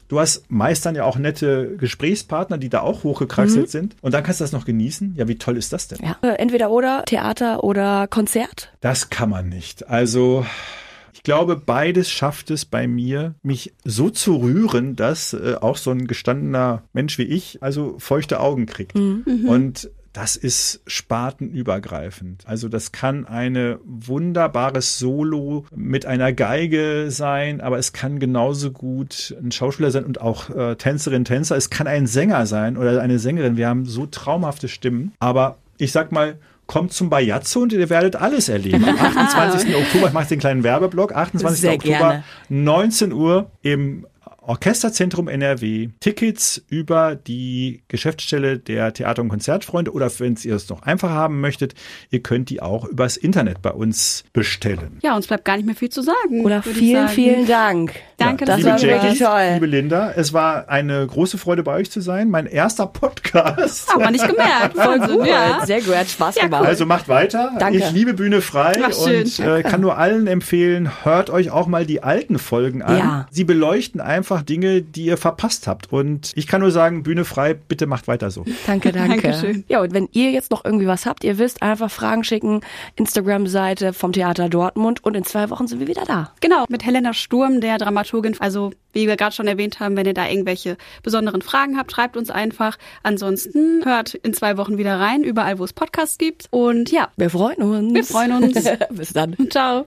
Du 0.09 0.19
hast 0.19 0.51
meist 0.51 0.85
dann 0.87 0.97
ja 0.97 1.05
auch 1.05 1.17
nette 1.17 1.77
Gesprächspartner, 1.77 2.59
die 2.59 2.69
da 2.69 2.81
auch 2.81 3.05
hochgekraxelt 3.05 3.71
sind. 3.71 3.95
Und 4.01 4.13
dann 4.13 4.25
kannst 4.25 4.41
du 4.41 4.45
das 4.45 4.51
noch 4.53 4.65
genießen. 4.65 5.15
Ja, 5.17 5.29
wie 5.29 5.39
toll 5.39 5.57
ist 5.57 5.73
das 5.73 5.87
denn? 5.87 6.01
Ja. 6.03 6.17
Äh, 6.23 6.35
Entweder 6.35 6.71
oder, 6.71 7.05
Theater 7.05 7.63
oder 7.63 8.09
Konzert. 8.09 8.73
Das 8.81 9.11
kann 9.11 9.31
man 9.31 9.49
nicht. 9.49 9.89
Also 9.89 10.45
ich 11.13 11.23
glaube, 11.23 11.55
beides 11.55 12.11
schafft 12.11 12.51
es 12.51 12.65
bei 12.65 12.89
mir, 12.89 13.35
mich 13.45 13.73
so 13.85 14.11
zu 14.11 14.37
rühren, 14.37 14.97
dass 14.97 15.33
äh, 15.33 15.55
auch 15.61 15.77
so 15.77 15.93
ein 15.93 16.09
gestandener 16.09 16.83
Mensch 16.93 17.17
wie 17.19 17.25
ich 17.25 17.63
also 17.63 17.95
feuchte 17.99 18.41
Augen 18.41 18.67
kriegt. 18.67 18.97
Und 18.97 19.91
das 20.13 20.35
ist 20.37 20.81
spartenübergreifend. 20.87 22.43
Also 22.47 22.69
das 22.69 22.91
kann 22.91 23.27
eine 23.27 23.79
wunderbares 23.85 24.99
Solo 24.99 25.67
mit 25.75 26.05
einer 26.05 26.33
Geige 26.33 27.07
sein, 27.11 27.61
aber 27.61 27.79
es 27.79 27.93
kann 27.93 28.19
genauso 28.19 28.73
gut 28.73 29.37
ein 29.41 29.53
Schauspieler 29.53 29.91
sein 29.91 30.05
und 30.05 30.21
auch 30.21 30.51
äh, 30.51 30.75
Tänzerin, 30.77 31.25
Tänzer. 31.25 31.57
Es 31.57 31.71
kann 31.71 31.87
ein 31.87 32.07
Sänger 32.07 32.47
sein 32.47 32.77
oder 32.77 33.01
eine 33.01 33.19
Sängerin. 33.19 33.57
Wir 33.57 33.69
haben 33.69 33.87
so 33.87 34.07
traumhafte 34.07 34.69
Stimmen. 34.69 35.13
Aber 35.21 35.59
ich 35.79 35.93
sag 35.93 36.11
mal, 36.11 36.39
kommt 36.67 36.93
zum 36.93 37.11
Bajazzo 37.11 37.61
und 37.63 37.73
ihr 37.73 37.91
werdet 37.91 38.17
alles 38.17 38.49
erleben. 38.49 38.85
Am 38.85 38.97
28. 38.99 39.75
Oktober, 39.75 40.09
ich 40.09 40.13
mache 40.13 40.29
den 40.29 40.39
kleinen 40.41 40.63
Werbeblock, 40.63 41.13
28. 41.13 41.61
Sehr 41.61 41.75
Oktober, 41.75 41.99
gerne. 41.99 42.25
19 42.49 43.13
Uhr 43.13 43.51
im 43.63 44.07
Orchesterzentrum 44.43 45.29
NRW. 45.29 45.89
Tickets 46.01 46.63
über 46.69 47.15
die 47.15 47.83
Geschäftsstelle 47.89 48.59
der 48.59 48.93
Theater- 48.93 49.23
und 49.23 49.29
Konzertfreunde 49.29 49.93
oder 49.93 50.11
wenn 50.19 50.37
ihr 50.43 50.55
es 50.55 50.69
noch 50.69 50.83
einfacher 50.83 51.15
haben 51.15 51.41
möchtet, 51.41 51.75
ihr 52.11 52.23
könnt 52.23 52.51
die 52.51 52.63
auch 52.63 52.85
übers 52.87 53.17
Internet 53.17 53.63
bei 53.63 53.71
uns 53.71 54.25
bestellen. 54.33 54.99
Ja, 55.03 55.15
uns 55.17 55.27
bleibt 55.27 55.45
gar 55.45 55.57
nicht 55.57 55.67
mehr 55.67 55.75
viel 55.75 55.91
zu 55.91 56.03
sagen. 56.03 56.45
Oder 56.45 56.63
vielen, 56.63 57.03
sagen. 57.07 57.09
vielen 57.15 57.47
Dank. 57.47 57.93
Danke, 58.17 58.45
das 58.45 58.57
dass 58.57 58.59
liebe 58.59 58.71
war 58.71 58.79
du 58.79 58.87
Jackie, 58.87 59.03
wirklich 59.05 59.19
toll. 59.21 59.51
liebe 59.55 59.67
Linda, 59.67 60.13
es 60.13 60.33
war 60.33 60.69
eine 60.69 61.07
große 61.07 61.39
Freude 61.39 61.63
bei 61.63 61.75
euch 61.75 61.91
zu 61.91 62.01
sein. 62.01 62.29
Mein 62.31 62.47
erster 62.47 62.87
Podcast. 62.87 63.89
Haben 63.93 64.03
wir 64.03 64.11
nicht 64.11 64.27
gemerkt. 64.29 64.77
Wahnsinn, 64.77 65.25
ja. 65.25 65.65
Sehr 65.65 65.81
gut, 65.81 65.97
hat 65.97 66.09
Spaß 66.09 66.37
Ja, 66.37 66.45
gemacht. 66.45 66.67
Also 66.67 66.87
macht 66.87 67.09
weiter. 67.09 67.53
Danke. 67.59 67.79
Ich 67.79 67.91
liebe 67.93 68.15
Bühne 68.15 68.41
frei 68.41 68.73
Ach, 68.83 68.97
und 68.99 69.39
äh, 69.39 69.63
kann 69.63 69.81
nur 69.81 69.97
allen 69.99 70.27
empfehlen, 70.27 71.05
hört 71.05 71.31
euch 71.31 71.51
auch 71.51 71.67
mal 71.67 71.87
die 71.87 72.03
alten 72.03 72.39
Folgen 72.39 72.83
an. 72.83 72.99
Ja. 72.99 73.27
Sie 73.31 73.45
beleuchten 73.45 74.01
einfach 74.31 74.43
Dinge, 74.45 74.83
die 74.83 75.07
ihr 75.07 75.17
verpasst 75.17 75.67
habt. 75.67 75.93
Und 75.93 76.33
ich 76.37 76.47
kann 76.47 76.61
nur 76.61 76.71
sagen, 76.71 77.03
Bühne 77.03 77.25
frei, 77.25 77.55
bitte 77.55 77.87
macht 77.87 78.07
weiter 78.09 78.31
so. 78.31 78.45
Danke, 78.67 78.93
danke. 78.93 79.21
Dankeschön. 79.23 79.65
Ja, 79.69 79.81
und 79.81 79.93
wenn 79.93 80.09
ihr 80.13 80.31
jetzt 80.31 80.51
noch 80.51 80.65
irgendwie 80.65 80.87
was 80.87 81.05
habt, 81.07 81.25
ihr 81.25 81.39
wisst, 81.39 81.63
einfach 81.63 81.91
Fragen 81.91 82.23
schicken, 82.25 82.61
Instagram-Seite 82.97 83.93
vom 83.93 84.13
Theater 84.13 84.49
Dortmund 84.49 85.05
und 85.05 85.17
in 85.17 85.25
zwei 85.25 85.51
Wochen 85.51 85.67
sind 85.67 85.81
wir 85.81 85.89
wieder 85.89 86.05
da. 86.07 86.33
Genau, 86.41 86.65
mit 86.69 86.85
Helena 86.85 87.13
Sturm, 87.13 87.61
der 87.61 87.79
Dramaturgin. 87.79 88.37
Also, 88.39 88.73
wie 88.93 89.07
wir 89.09 89.17
gerade 89.17 89.35
schon 89.35 89.47
erwähnt 89.49 89.81
haben, 89.81 89.97
wenn 89.97 90.07
ihr 90.07 90.15
da 90.15 90.29
irgendwelche 90.29 90.77
besonderen 91.03 91.43
Fragen 91.43 91.77
habt, 91.77 91.93
schreibt 91.93 92.17
uns 92.17 92.31
einfach. 92.31 92.79
Ansonsten 93.03 93.85
hört 93.85 94.15
in 94.15 94.33
zwei 94.35 94.57
Wochen 94.57 94.79
wieder 94.79 94.99
rein, 95.01 95.25
überall, 95.25 95.59
wo 95.59 95.65
es 95.65 95.73
Podcasts 95.73 96.19
gibt. 96.19 96.47
Und 96.51 96.91
ja, 96.93 97.09
Wir 97.17 97.31
freuen 97.31 97.57
uns. 97.63 97.95
wir 97.95 98.05
freuen 98.05 98.33
uns. 98.45 98.55
Bis 98.91 99.13
dann. 99.13 99.37
Ciao. 99.51 99.79